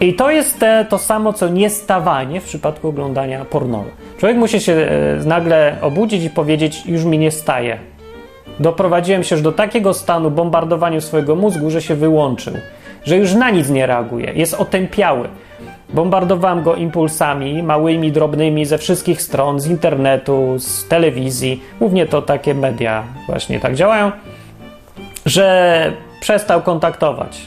I 0.00 0.14
to 0.14 0.30
jest 0.30 0.58
te, 0.58 0.86
to 0.88 0.98
samo, 0.98 1.32
co 1.32 1.48
niestawanie 1.48 2.40
w 2.40 2.44
przypadku 2.44 2.88
oglądania 2.88 3.44
porno. 3.44 3.84
Człowiek 4.18 4.38
musi 4.38 4.60
się 4.60 4.72
e, 4.72 5.24
nagle 5.24 5.76
obudzić 5.82 6.24
i 6.24 6.30
powiedzieć: 6.30 6.86
Już 6.86 7.04
mi 7.04 7.18
nie 7.18 7.30
staje. 7.30 7.78
Doprowadziłem 8.60 9.24
się 9.24 9.34
już 9.34 9.42
do 9.42 9.52
takiego 9.52 9.94
stanu 9.94 10.30
bombardowania 10.30 11.00
swojego 11.00 11.36
mózgu, 11.36 11.70
że 11.70 11.82
się 11.82 11.94
wyłączył 11.94 12.54
że 13.04 13.16
już 13.16 13.34
na 13.34 13.50
nic 13.50 13.68
nie 13.68 13.86
reaguje, 13.86 14.32
jest 14.34 14.54
otępiały. 14.54 15.28
Bombardowałem 15.94 16.62
go 16.62 16.74
impulsami 16.74 17.62
małymi, 17.62 18.12
drobnymi 18.12 18.66
ze 18.66 18.78
wszystkich 18.78 19.22
stron, 19.22 19.60
z 19.60 19.66
internetu, 19.66 20.58
z 20.58 20.88
telewizji. 20.88 21.62
Głównie 21.78 22.06
to 22.06 22.22
takie 22.22 22.54
media 22.54 23.04
właśnie 23.26 23.60
tak 23.60 23.74
działają, 23.74 24.12
że 25.26 25.92
przestał 26.20 26.62
kontaktować. 26.62 27.38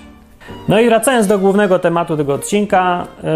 No 0.68 0.80
i 0.80 0.86
wracając 0.86 1.28
do 1.28 1.40
głównego 1.40 1.80
tematu 1.80 2.18
tego 2.18 2.34
odcinka, 2.34 3.08
yy, 3.24 3.30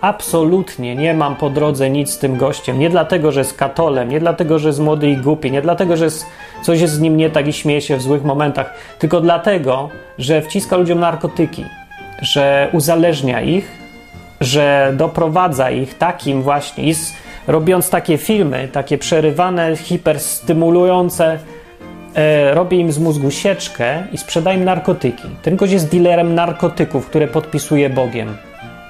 absolutnie 0.00 0.96
nie 0.96 1.14
mam 1.14 1.36
po 1.36 1.50
drodze 1.50 1.90
nic 1.90 2.10
z 2.10 2.18
tym 2.18 2.36
gościem. 2.36 2.78
Nie 2.78 2.90
dlatego, 2.90 3.32
że 3.32 3.40
jest 3.40 3.56
katolem, 3.56 4.08
nie 4.08 4.20
dlatego, 4.20 4.58
że 4.58 4.68
jest 4.68 4.80
młody 4.80 5.08
i 5.08 5.16
głupi, 5.16 5.50
nie 5.50 5.62
dlatego, 5.62 5.96
że 5.96 6.04
jest, 6.04 6.26
coś 6.62 6.80
jest 6.80 6.94
z 6.94 7.00
nim 7.00 7.16
nie 7.16 7.30
tak 7.30 7.48
i 7.48 7.52
śmieje 7.52 7.80
się 7.80 7.96
w 7.96 8.02
złych 8.02 8.24
momentach, 8.24 8.74
tylko 8.98 9.20
dlatego, 9.20 9.88
że 10.18 10.42
wciska 10.42 10.76
ludziom 10.76 11.00
narkotyki, 11.00 11.64
że 12.22 12.68
uzależnia 12.72 13.40
ich, 13.40 13.82
że 14.40 14.92
doprowadza 14.96 15.70
ich 15.70 15.98
takim 15.98 16.42
właśnie, 16.42 16.84
i 16.84 16.94
robiąc 17.46 17.90
takie 17.90 18.18
filmy, 18.18 18.68
takie 18.72 18.98
przerywane, 18.98 19.76
hiperstymulujące, 19.76 21.38
e, 22.14 22.54
robi 22.54 22.80
im 22.80 22.92
z 22.92 22.98
mózgu 22.98 23.30
sieczkę 23.30 24.02
i 24.12 24.18
sprzedaje 24.18 24.58
im 24.58 24.64
narkotyki. 24.64 25.28
Ten 25.42 25.56
gość 25.56 25.72
jest 25.72 25.88
dealerem 25.90 26.34
narkotyków, 26.34 27.06
które 27.06 27.28
podpisuje 27.28 27.90
Bogiem. 27.90 28.36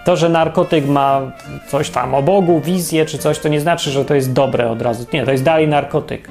To, 0.05 0.17
że 0.17 0.29
narkotyk 0.29 0.87
ma 0.87 1.33
coś 1.69 1.91
tam 1.91 2.15
o 2.15 2.23
Bogu, 2.23 2.61
wizję 2.61 3.07
czy 3.07 3.19
coś, 3.19 3.39
to 3.39 3.49
nie 3.49 3.61
znaczy, 3.61 3.91
że 3.91 4.05
to 4.05 4.15
jest 4.15 4.33
dobre 4.33 4.71
od 4.71 4.83
razu. 4.83 5.07
Nie, 5.13 5.25
to 5.25 5.33
jest 5.33 5.45
dalej 5.45 5.69
narkotyk. 5.69 6.29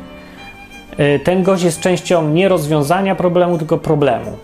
E, 0.97 1.19
ten 1.19 1.43
gość 1.43 1.63
jest 1.63 1.79
częścią 1.79 2.29
nie 2.29 2.49
rozwiązania 2.49 3.15
problemu, 3.15 3.57
tylko 3.57 3.77
problemu. 3.77 4.37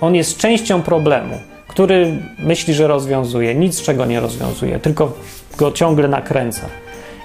On 0.00 0.14
jest 0.14 0.38
częścią 0.38 0.82
problemu, 0.82 1.34
który 1.68 2.18
myśli, 2.38 2.74
że 2.74 2.86
rozwiązuje. 2.86 3.54
Nic 3.54 3.82
czego 3.82 4.06
nie 4.06 4.20
rozwiązuje, 4.20 4.78
tylko 4.78 5.12
go 5.56 5.72
ciągle 5.72 6.08
nakręca. 6.08 6.66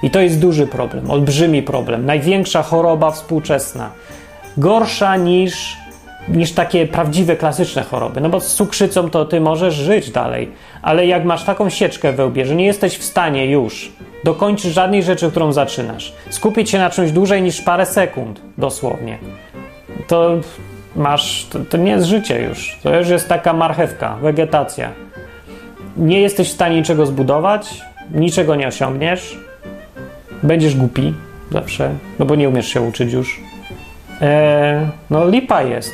I 0.03 0.09
to 0.09 0.19
jest 0.19 0.39
duży 0.39 0.67
problem, 0.67 1.11
olbrzymi 1.11 1.63
problem, 1.63 2.05
największa 2.05 2.63
choroba 2.63 3.11
współczesna 3.11 3.91
gorsza 4.57 5.17
niż, 5.17 5.77
niż 6.27 6.51
takie 6.51 6.87
prawdziwe, 6.87 7.35
klasyczne 7.35 7.83
choroby. 7.83 8.21
No 8.21 8.29
bo 8.29 8.39
z 8.39 8.55
cukrzycą 8.55 9.09
to 9.09 9.25
ty 9.25 9.41
możesz 9.41 9.75
żyć 9.75 10.11
dalej, 10.11 10.51
ale 10.81 11.07
jak 11.07 11.25
masz 11.25 11.43
taką 11.43 11.69
sieczkę 11.69 12.13
we 12.13 12.25
łbie, 12.25 12.45
że 12.45 12.55
nie 12.55 12.65
jesteś 12.65 12.97
w 12.97 13.03
stanie 13.03 13.45
już 13.45 13.91
dokończyć 14.23 14.73
żadnej 14.73 15.03
rzeczy, 15.03 15.31
którą 15.31 15.53
zaczynasz, 15.53 16.13
skupić 16.29 16.69
się 16.69 16.77
na 16.77 16.89
czymś 16.89 17.11
dłużej 17.11 17.41
niż 17.41 17.61
parę 17.61 17.85
sekund, 17.85 18.41
dosłownie, 18.57 19.17
to 20.07 20.37
masz, 20.95 21.45
to, 21.51 21.59
to 21.59 21.77
nie 21.77 21.91
jest 21.91 22.05
życie 22.05 22.41
już. 22.41 22.79
To 22.83 22.97
już 22.97 23.09
jest 23.09 23.29
taka 23.29 23.53
marchewka, 23.53 24.15
wegetacja. 24.15 24.91
Nie 25.97 26.21
jesteś 26.21 26.49
w 26.49 26.53
stanie 26.53 26.75
niczego 26.75 27.05
zbudować, 27.05 27.81
niczego 28.11 28.55
nie 28.55 28.67
osiągniesz, 28.67 29.39
będziesz 30.43 30.75
głupi 30.75 31.13
zawsze, 31.51 31.89
no 32.19 32.25
bo 32.25 32.35
nie 32.35 32.49
umiesz 32.49 32.67
się 32.67 32.81
uczyć 32.81 33.13
już 33.13 33.41
e, 34.21 34.89
no 35.09 35.29
lipa 35.29 35.61
jest. 35.61 35.93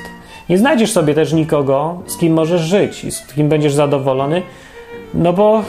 Nie 0.49 0.57
znajdziesz 0.57 0.91
sobie 0.91 1.13
też 1.13 1.33
nikogo, 1.33 2.01
z 2.07 2.17
kim 2.17 2.33
możesz 2.33 2.61
żyć 2.61 3.03
i 3.03 3.11
z 3.11 3.27
kim 3.27 3.49
będziesz 3.49 3.73
zadowolony, 3.73 4.41
no 5.13 5.33
bo 5.33 5.63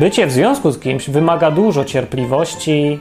bycie 0.00 0.26
w 0.26 0.32
związku 0.32 0.70
z 0.70 0.80
kimś 0.80 1.10
wymaga 1.10 1.50
dużo 1.50 1.84
cierpliwości, 1.84 3.00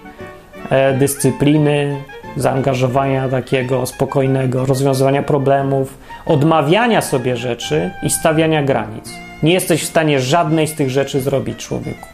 e, 0.69 0.93
dyscypliny, 0.93 1.97
zaangażowania 2.37 3.29
takiego 3.29 3.85
spokojnego, 3.85 4.65
rozwiązywania 4.65 5.23
problemów, 5.23 5.97
odmawiania 6.25 7.01
sobie 7.01 7.37
rzeczy 7.37 7.91
i 8.03 8.09
stawiania 8.09 8.63
granic. 8.63 9.13
Nie 9.43 9.53
jesteś 9.53 9.83
w 9.83 9.87
stanie 9.87 10.19
żadnej 10.19 10.67
z 10.67 10.75
tych 10.75 10.89
rzeczy 10.89 11.21
zrobić 11.21 11.57
człowieku. 11.57 12.07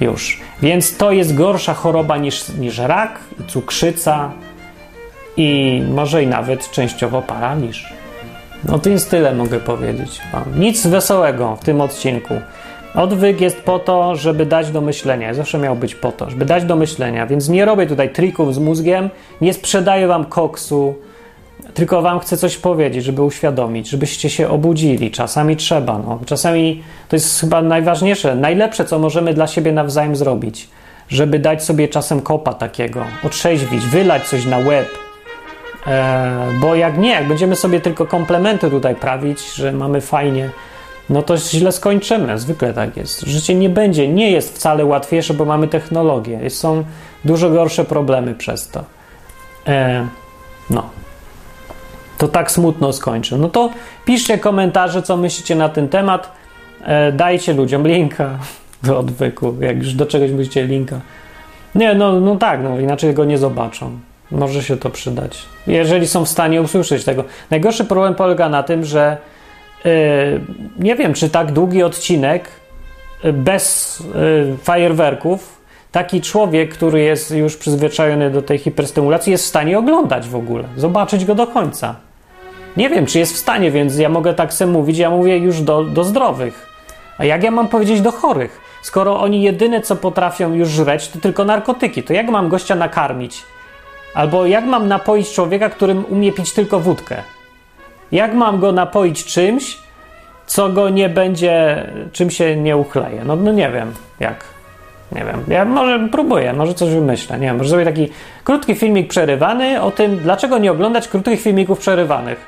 Już. 0.00 0.40
Więc 0.62 0.96
to 0.96 1.12
jest 1.12 1.34
gorsza 1.34 1.74
choroba 1.74 2.16
niż, 2.16 2.48
niż 2.48 2.78
rak, 2.78 3.18
cukrzyca, 3.46 4.32
i 5.36 5.82
może 5.90 6.22
i 6.22 6.26
nawet 6.26 6.70
częściowo 6.70 7.22
paraliż. 7.22 7.94
No 8.68 8.78
to 8.78 8.90
jest 8.90 9.10
tyle 9.10 9.34
mogę 9.34 9.60
powiedzieć 9.60 10.20
wam. 10.32 10.60
Nic 10.60 10.86
wesołego 10.86 11.56
w 11.56 11.64
tym 11.64 11.80
odcinku. 11.80 12.34
Odwyk 12.94 13.40
jest 13.40 13.60
po 13.60 13.78
to, 13.78 14.16
żeby 14.16 14.46
dać 14.46 14.70
do 14.70 14.80
myślenia. 14.80 15.34
Zawsze 15.34 15.58
miał 15.58 15.76
być 15.76 15.94
po 15.94 16.12
to, 16.12 16.30
żeby 16.30 16.44
dać 16.44 16.64
do 16.64 16.76
myślenia. 16.76 17.26
Więc 17.26 17.48
nie 17.48 17.64
robię 17.64 17.86
tutaj 17.86 18.10
trików 18.10 18.54
z 18.54 18.58
mózgiem, 18.58 19.10
nie 19.40 19.54
sprzedaję 19.54 20.06
wam 20.06 20.24
koksu, 20.24 20.94
tylko 21.74 22.02
wam 22.02 22.20
chcę 22.20 22.36
coś 22.36 22.56
powiedzieć, 22.56 23.04
żeby 23.04 23.22
uświadomić, 23.22 23.88
żebyście 23.88 24.30
się 24.30 24.48
obudzili. 24.48 25.10
Czasami 25.10 25.56
trzeba. 25.56 25.98
No. 25.98 26.20
Czasami 26.26 26.82
to 27.08 27.16
jest 27.16 27.40
chyba 27.40 27.62
najważniejsze, 27.62 28.34
najlepsze, 28.34 28.84
co 28.84 28.98
możemy 28.98 29.34
dla 29.34 29.46
siebie 29.46 29.72
nawzajem 29.72 30.16
zrobić. 30.16 30.68
Żeby 31.08 31.38
dać 31.38 31.64
sobie 31.64 31.88
czasem 31.88 32.20
kopa 32.20 32.54
takiego, 32.54 33.04
otrzeźwić, 33.24 33.86
wylać 33.86 34.28
coś 34.28 34.46
na 34.46 34.58
łeb, 34.58 34.88
bo 36.60 36.74
jak 36.74 36.98
nie, 36.98 37.10
jak 37.10 37.28
będziemy 37.28 37.56
sobie 37.56 37.80
tylko 37.80 38.06
komplementy 38.06 38.70
tutaj 38.70 38.94
prawić, 38.94 39.54
że 39.54 39.72
mamy 39.72 40.00
fajnie, 40.00 40.50
no 41.10 41.22
to 41.22 41.36
źle 41.36 41.72
skończymy. 41.72 42.38
Zwykle 42.38 42.74
tak 42.74 42.96
jest. 42.96 43.20
Życie 43.20 43.54
nie 43.54 43.68
będzie, 43.68 44.08
nie 44.08 44.30
jest 44.30 44.54
wcale 44.54 44.84
łatwiejsze, 44.84 45.34
bo 45.34 45.44
mamy 45.44 45.68
technologię. 45.68 46.50
Są 46.50 46.84
dużo 47.24 47.50
gorsze 47.50 47.84
problemy 47.84 48.34
przez 48.34 48.68
to. 48.68 48.84
E, 49.66 50.06
no. 50.70 50.90
To 52.18 52.28
tak 52.28 52.50
smutno 52.50 52.92
skończę. 52.92 53.38
No 53.38 53.48
to 53.48 53.70
piszcie 54.04 54.38
komentarze, 54.38 55.02
co 55.02 55.16
myślicie 55.16 55.56
na 55.56 55.68
ten 55.68 55.88
temat. 55.88 56.32
E, 56.84 57.12
dajcie 57.12 57.52
ludziom 57.52 57.86
linka 57.86 58.38
do 58.82 58.98
odwyku, 58.98 59.54
jak 59.60 59.76
już 59.76 59.94
do 59.94 60.06
czegoś 60.06 60.30
musicie 60.30 60.66
linka. 60.66 61.00
Nie, 61.74 61.94
no, 61.94 62.20
no 62.20 62.36
tak, 62.36 62.62
no 62.62 62.80
inaczej 62.80 63.14
go 63.14 63.24
nie 63.24 63.38
zobaczą. 63.38 63.98
Może 64.30 64.62
się 64.62 64.76
to 64.76 64.90
przydać. 64.90 65.38
Jeżeli 65.66 66.08
są 66.08 66.24
w 66.24 66.28
stanie 66.28 66.62
usłyszeć 66.62 67.04
tego. 67.04 67.24
Najgorszy 67.50 67.84
problem 67.84 68.14
polega 68.14 68.48
na 68.48 68.62
tym, 68.62 68.84
że 68.84 69.16
yy, 69.84 69.92
nie 70.78 70.96
wiem, 70.96 71.14
czy 71.14 71.30
tak 71.30 71.52
długi 71.52 71.82
odcinek 71.82 72.48
yy, 73.24 73.32
bez 73.32 73.98
yy, 74.48 74.56
fajerwerków 74.56 75.64
taki 75.92 76.20
człowiek, 76.20 76.74
który 76.74 77.00
jest 77.00 77.30
już 77.30 77.56
przyzwyczajony 77.56 78.30
do 78.30 78.42
tej 78.42 78.58
hiperstymulacji, 78.58 79.30
jest 79.30 79.44
w 79.44 79.48
stanie 79.48 79.78
oglądać 79.78 80.28
w 80.28 80.36
ogóle, 80.36 80.64
zobaczyć 80.76 81.24
go 81.24 81.34
do 81.34 81.46
końca. 81.46 81.96
Nie 82.76 82.90
wiem, 82.90 83.06
czy 83.06 83.18
jest 83.18 83.34
w 83.34 83.36
stanie, 83.36 83.70
więc 83.70 83.98
ja 83.98 84.08
mogę 84.08 84.34
tak 84.34 84.54
sobie 84.54 84.72
mówić, 84.72 84.98
ja 84.98 85.10
mówię 85.10 85.38
już 85.38 85.60
do, 85.60 85.84
do 85.84 86.04
zdrowych. 86.04 86.66
A 87.18 87.24
jak 87.24 87.42
ja 87.42 87.50
mam 87.50 87.68
powiedzieć 87.68 88.00
do 88.00 88.12
chorych? 88.12 88.60
Skoro 88.82 89.20
oni 89.20 89.42
jedyne 89.42 89.80
co 89.80 89.96
potrafią 89.96 90.54
już 90.54 90.68
żreć, 90.68 91.08
to 91.08 91.18
tylko 91.18 91.44
narkotyki, 91.44 92.02
to 92.02 92.12
jak 92.12 92.28
mam 92.28 92.48
gościa 92.48 92.74
nakarmić? 92.74 93.42
Albo 94.14 94.46
jak 94.46 94.64
mam 94.64 94.88
napoić 94.88 95.32
człowieka, 95.32 95.68
którym 95.70 96.04
umie 96.04 96.32
pić 96.32 96.52
tylko 96.52 96.80
wódkę? 96.80 97.16
Jak 98.12 98.34
mam 98.34 98.60
go 98.60 98.72
napoić 98.72 99.24
czymś, 99.24 99.78
co 100.46 100.68
go 100.68 100.88
nie 100.88 101.08
będzie, 101.08 101.86
czym 102.12 102.30
się 102.30 102.56
nie 102.56 102.76
uchleje? 102.76 103.24
No, 103.24 103.36
no 103.36 103.52
nie 103.52 103.70
wiem, 103.70 103.92
jak. 104.20 104.44
Nie 105.12 105.24
wiem. 105.24 105.44
Ja 105.48 105.64
może 105.64 106.08
próbuję, 106.12 106.52
może 106.52 106.74
coś 106.74 106.90
wymyślę. 106.90 107.38
Nie 107.38 107.46
wiem, 107.46 107.56
może 107.56 107.68
zrobię 107.68 107.84
taki 107.84 108.08
krótki 108.44 108.74
filmik 108.74 109.08
przerywany 109.08 109.82
o 109.82 109.90
tym, 109.90 110.16
dlaczego 110.16 110.58
nie 110.58 110.72
oglądać 110.72 111.08
krótkich 111.08 111.40
filmików 111.40 111.78
przerywanych. 111.78 112.46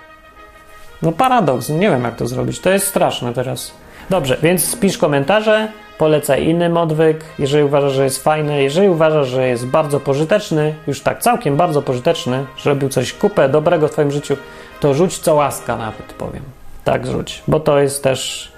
No 1.03 1.13
paradoks, 1.13 1.69
nie 1.69 1.91
wiem 1.91 2.03
jak 2.03 2.17
to 2.17 2.27
zrobić. 2.27 2.61
To 2.61 2.71
jest 2.71 2.87
straszne 2.87 3.33
teraz. 3.33 3.75
Dobrze, 4.11 4.37
więc 4.43 4.81
pisz 4.81 4.99
komentarze, 4.99 5.69
polecaj 5.99 6.45
innym 6.45 6.77
odwyk, 6.77 7.25
jeżeli 7.39 7.65
uważasz, 7.65 7.93
że 7.93 8.05
jest 8.05 8.25
fajny, 8.25 8.63
jeżeli 8.63 8.89
uważasz, 8.89 9.29
że 9.29 9.49
jest 9.49 9.67
bardzo 9.67 10.01
pożyteczny, 10.01 10.75
już 10.87 11.01
tak 11.01 11.21
całkiem 11.21 11.57
bardzo 11.57 11.83
pożyteczny, 11.83 12.45
że 12.57 12.71
robił 12.71 12.89
coś 12.89 13.13
kupę 13.13 13.49
dobrego 13.49 13.89
w 13.89 13.91
twoim 13.91 14.11
życiu, 14.11 14.37
to 14.81 14.95
rzuć 14.95 15.19
co 15.19 15.35
łaska 15.35 15.77
nawet, 15.77 16.13
powiem. 16.19 16.43
Tak 16.85 17.07
rzuć, 17.07 17.43
bo 17.49 17.61
to 17.61 17.79
jest 17.79 18.03
też 18.03 18.53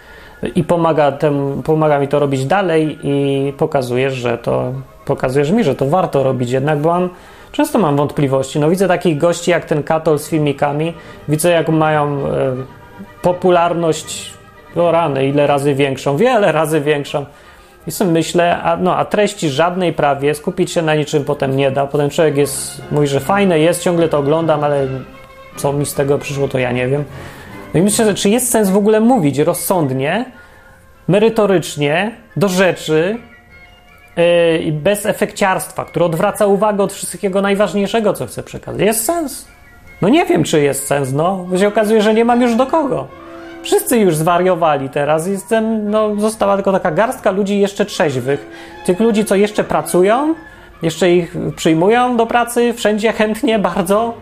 i 0.54 0.64
pomaga, 0.64 1.12
temu, 1.12 1.62
pomaga 1.62 1.98
mi 1.98 2.08
to 2.08 2.18
robić 2.18 2.46
dalej 2.46 2.98
i 3.02 3.52
pokazujesz, 3.58 4.14
że 4.14 4.38
to 4.38 4.72
pokazujesz 5.04 5.50
mi, 5.50 5.64
że 5.64 5.74
to 5.74 5.86
warto 5.86 6.22
robić 6.22 6.50
jednak, 6.50 6.78
bo 6.78 6.88
mam 6.88 7.08
często 7.52 7.78
mam 7.78 7.96
wątpliwości. 7.96 8.60
No 8.60 8.70
widzę 8.70 8.88
takich 8.88 9.18
gości 9.18 9.50
jak 9.50 9.64
ten 9.64 9.82
Katol 9.82 10.18
z 10.18 10.28
filmikami, 10.28 10.94
widzę 11.28 11.50
jak 11.50 11.68
mają 11.68 12.26
e, 12.26 12.56
popularność 13.22 14.37
o 14.76 14.92
rany, 14.92 15.26
ile 15.26 15.46
razy 15.46 15.74
większą, 15.74 16.16
wiele 16.16 16.52
razy 16.52 16.80
większą. 16.80 17.26
I 17.86 17.90
sobie 17.90 18.10
myślę, 18.10 18.62
a, 18.62 18.76
no, 18.76 18.96
a 18.96 19.04
treści 19.04 19.50
żadnej 19.50 19.92
prawie, 19.92 20.34
skupić 20.34 20.72
się 20.72 20.82
na 20.82 20.94
niczym 20.94 21.24
potem 21.24 21.56
nie 21.56 21.70
da. 21.70 21.86
Potem 21.86 22.10
człowiek 22.10 22.36
jest, 22.36 22.82
mówi, 22.90 23.06
że 23.06 23.20
fajne 23.20 23.58
jest, 23.58 23.82
ciągle 23.82 24.08
to 24.08 24.18
oglądam, 24.18 24.64
ale 24.64 24.86
co 25.56 25.72
mi 25.72 25.86
z 25.86 25.94
tego 25.94 26.18
przyszło, 26.18 26.48
to 26.48 26.58
ja 26.58 26.72
nie 26.72 26.88
wiem. 26.88 27.04
No 27.74 27.80
i 27.80 27.82
myślę, 27.82 28.04
że 28.04 28.14
czy 28.14 28.28
jest 28.28 28.50
sens 28.50 28.70
w 28.70 28.76
ogóle 28.76 29.00
mówić 29.00 29.38
rozsądnie, 29.38 30.24
merytorycznie, 31.08 32.12
do 32.36 32.48
rzeczy 32.48 33.18
yy, 34.16 34.72
bez 34.72 35.06
efekciarstwa, 35.06 35.84
które 35.84 36.04
odwraca 36.04 36.46
uwagę 36.46 36.82
od 36.82 36.92
wszystkiego 36.92 37.42
najważniejszego, 37.42 38.12
co 38.12 38.26
chcę 38.26 38.42
przekazać. 38.42 38.80
Jest 38.80 39.04
sens? 39.04 39.48
No 40.02 40.08
nie 40.08 40.26
wiem, 40.26 40.44
czy 40.44 40.60
jest 40.60 40.86
sens, 40.86 41.12
no. 41.12 41.46
Bo 41.48 41.58
się 41.58 41.68
okazuje, 41.68 42.02
że 42.02 42.14
nie 42.14 42.24
mam 42.24 42.42
już 42.42 42.54
do 42.54 42.66
kogo. 42.66 43.08
Wszyscy 43.62 43.98
już 43.98 44.16
zwariowali 44.16 44.88
teraz. 44.88 45.26
Jestem, 45.26 45.90
no, 45.90 46.16
została 46.16 46.54
tylko 46.54 46.72
taka 46.72 46.90
garstka 46.90 47.30
ludzi 47.30 47.60
jeszcze 47.60 47.84
trzeźwych. 47.84 48.46
Tych 48.86 49.00
ludzi, 49.00 49.24
co 49.24 49.36
jeszcze 49.36 49.64
pracują, 49.64 50.34
jeszcze 50.82 51.10
ich 51.10 51.36
przyjmują 51.56 52.16
do 52.16 52.26
pracy 52.26 52.74
wszędzie 52.74 53.12
chętnie 53.12 53.58
bardzo, 53.68 54.14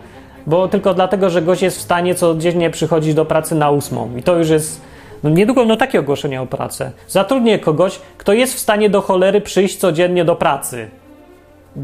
bo 0.47 0.67
tylko 0.67 0.93
dlatego, 0.93 1.29
że 1.29 1.41
gość 1.41 1.61
jest 1.61 1.77
w 1.77 1.81
stanie 1.81 2.15
codziennie 2.15 2.69
przychodzić 2.69 3.13
do 3.13 3.25
pracy 3.25 3.55
na 3.55 3.71
ósmą. 3.71 4.11
I 4.17 4.23
to 4.23 4.37
już 4.37 4.49
jest. 4.49 4.81
No 5.23 5.29
niedługo 5.29 5.65
no 5.65 5.77
takie 5.77 5.99
ogłoszenie 5.99 6.41
o 6.41 6.45
pracę. 6.45 6.91
Zatrudnię 7.07 7.59
kogoś, 7.59 7.99
kto 8.17 8.33
jest 8.33 8.53
w 8.53 8.59
stanie 8.59 8.89
do 8.89 9.01
cholery 9.01 9.41
przyjść 9.41 9.77
codziennie 9.77 10.25
do 10.25 10.35
pracy. 10.35 10.89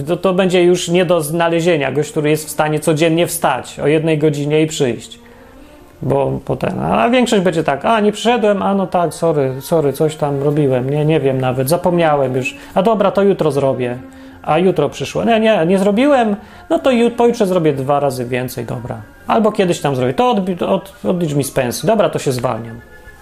To, 0.08 0.18
to 0.18 0.34
będzie 0.34 0.64
już 0.64 0.90
nie 0.90 1.06
do 1.06 1.22
znalezienia. 1.22 1.92
Gość, 1.92 2.12
który 2.12 2.30
jest 2.30 2.48
w 2.48 2.50
stanie 2.50 2.80
codziennie 2.80 3.28
wstać 3.28 3.80
o 3.80 3.88
jednej 3.88 4.18
godzinie 4.18 4.62
i 4.62 4.68
przyjść 4.68 5.23
bo 6.04 6.40
potem, 6.46 6.80
a 6.80 7.10
większość 7.10 7.44
będzie 7.44 7.64
tak, 7.64 7.86
a 7.86 8.00
nie 8.00 8.12
przyszedłem, 8.12 8.62
a 8.62 8.74
no 8.74 8.88
tak, 8.88 9.14
sorry, 9.14 9.62
sorry, 9.62 9.94
coś 9.94 10.16
tam 10.16 10.44
robiłem, 10.44 10.90
nie, 10.90 11.06
nie 11.06 11.20
wiem 11.20 11.42
nawet, 11.42 11.70
zapomniałem 11.70 12.36
już, 12.36 12.56
a 12.74 12.84
dobra, 12.84 13.12
to 13.12 13.22
jutro 13.22 13.52
zrobię, 13.52 13.98
a 14.44 14.58
jutro 14.58 14.90
przyszło, 14.90 15.24
nie, 15.24 15.40
nie, 15.40 15.66
nie 15.66 15.80
zrobiłem, 15.80 16.36
no 16.70 16.80
to 16.80 16.92
jut, 16.92 17.14
pojutrze 17.14 17.48
zrobię 17.48 17.74
dwa 17.74 18.00
razy 18.00 18.26
więcej, 18.26 18.66
dobra, 18.66 19.02
albo 19.28 19.52
kiedyś 19.52 19.82
tam 19.82 19.96
zrobię, 19.96 20.14
to 20.14 20.30
od, 20.70 20.94
odlicz 21.06 21.34
mi 21.34 21.44
z 21.44 21.52
pensji, 21.52 21.88
dobra, 21.88 22.10
to 22.10 22.20
się 22.20 22.32
zwalniam. 22.32 22.80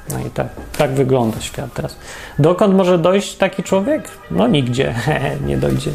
No 0.09 0.19
i 0.19 0.29
tak, 0.29 0.47
tak 0.77 0.91
wygląda 0.91 1.41
świat 1.41 1.73
teraz. 1.73 1.97
Dokąd 2.39 2.75
może 2.75 2.97
dojść 2.97 3.35
taki 3.35 3.63
człowiek? 3.63 4.09
No 4.31 4.47
nigdzie, 4.47 4.95
nie 5.47 5.57
dojdzie. 5.57 5.91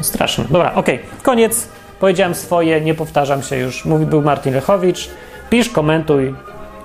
Straszne. 0.00 0.44
Dobra, 0.50 0.74
okej, 0.74 0.94
okay. 0.96 1.22
koniec. 1.22 1.68
Powiedziałem 2.00 2.34
swoje, 2.34 2.80
nie 2.80 2.94
powtarzam 2.94 3.42
się 3.42 3.56
już. 3.56 3.84
Mówi 3.84 4.06
był 4.06 4.22
Martin 4.22 4.54
Lechowicz. 4.54 5.10
Pisz, 5.50 5.68
komentuj 5.68 6.34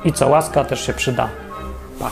i 0.06 0.14
co 0.14 0.28
łaska 0.28 0.64
też 0.64 0.86
się 0.86 0.94
przyda. 0.94 1.30
Pa. 2.00 2.12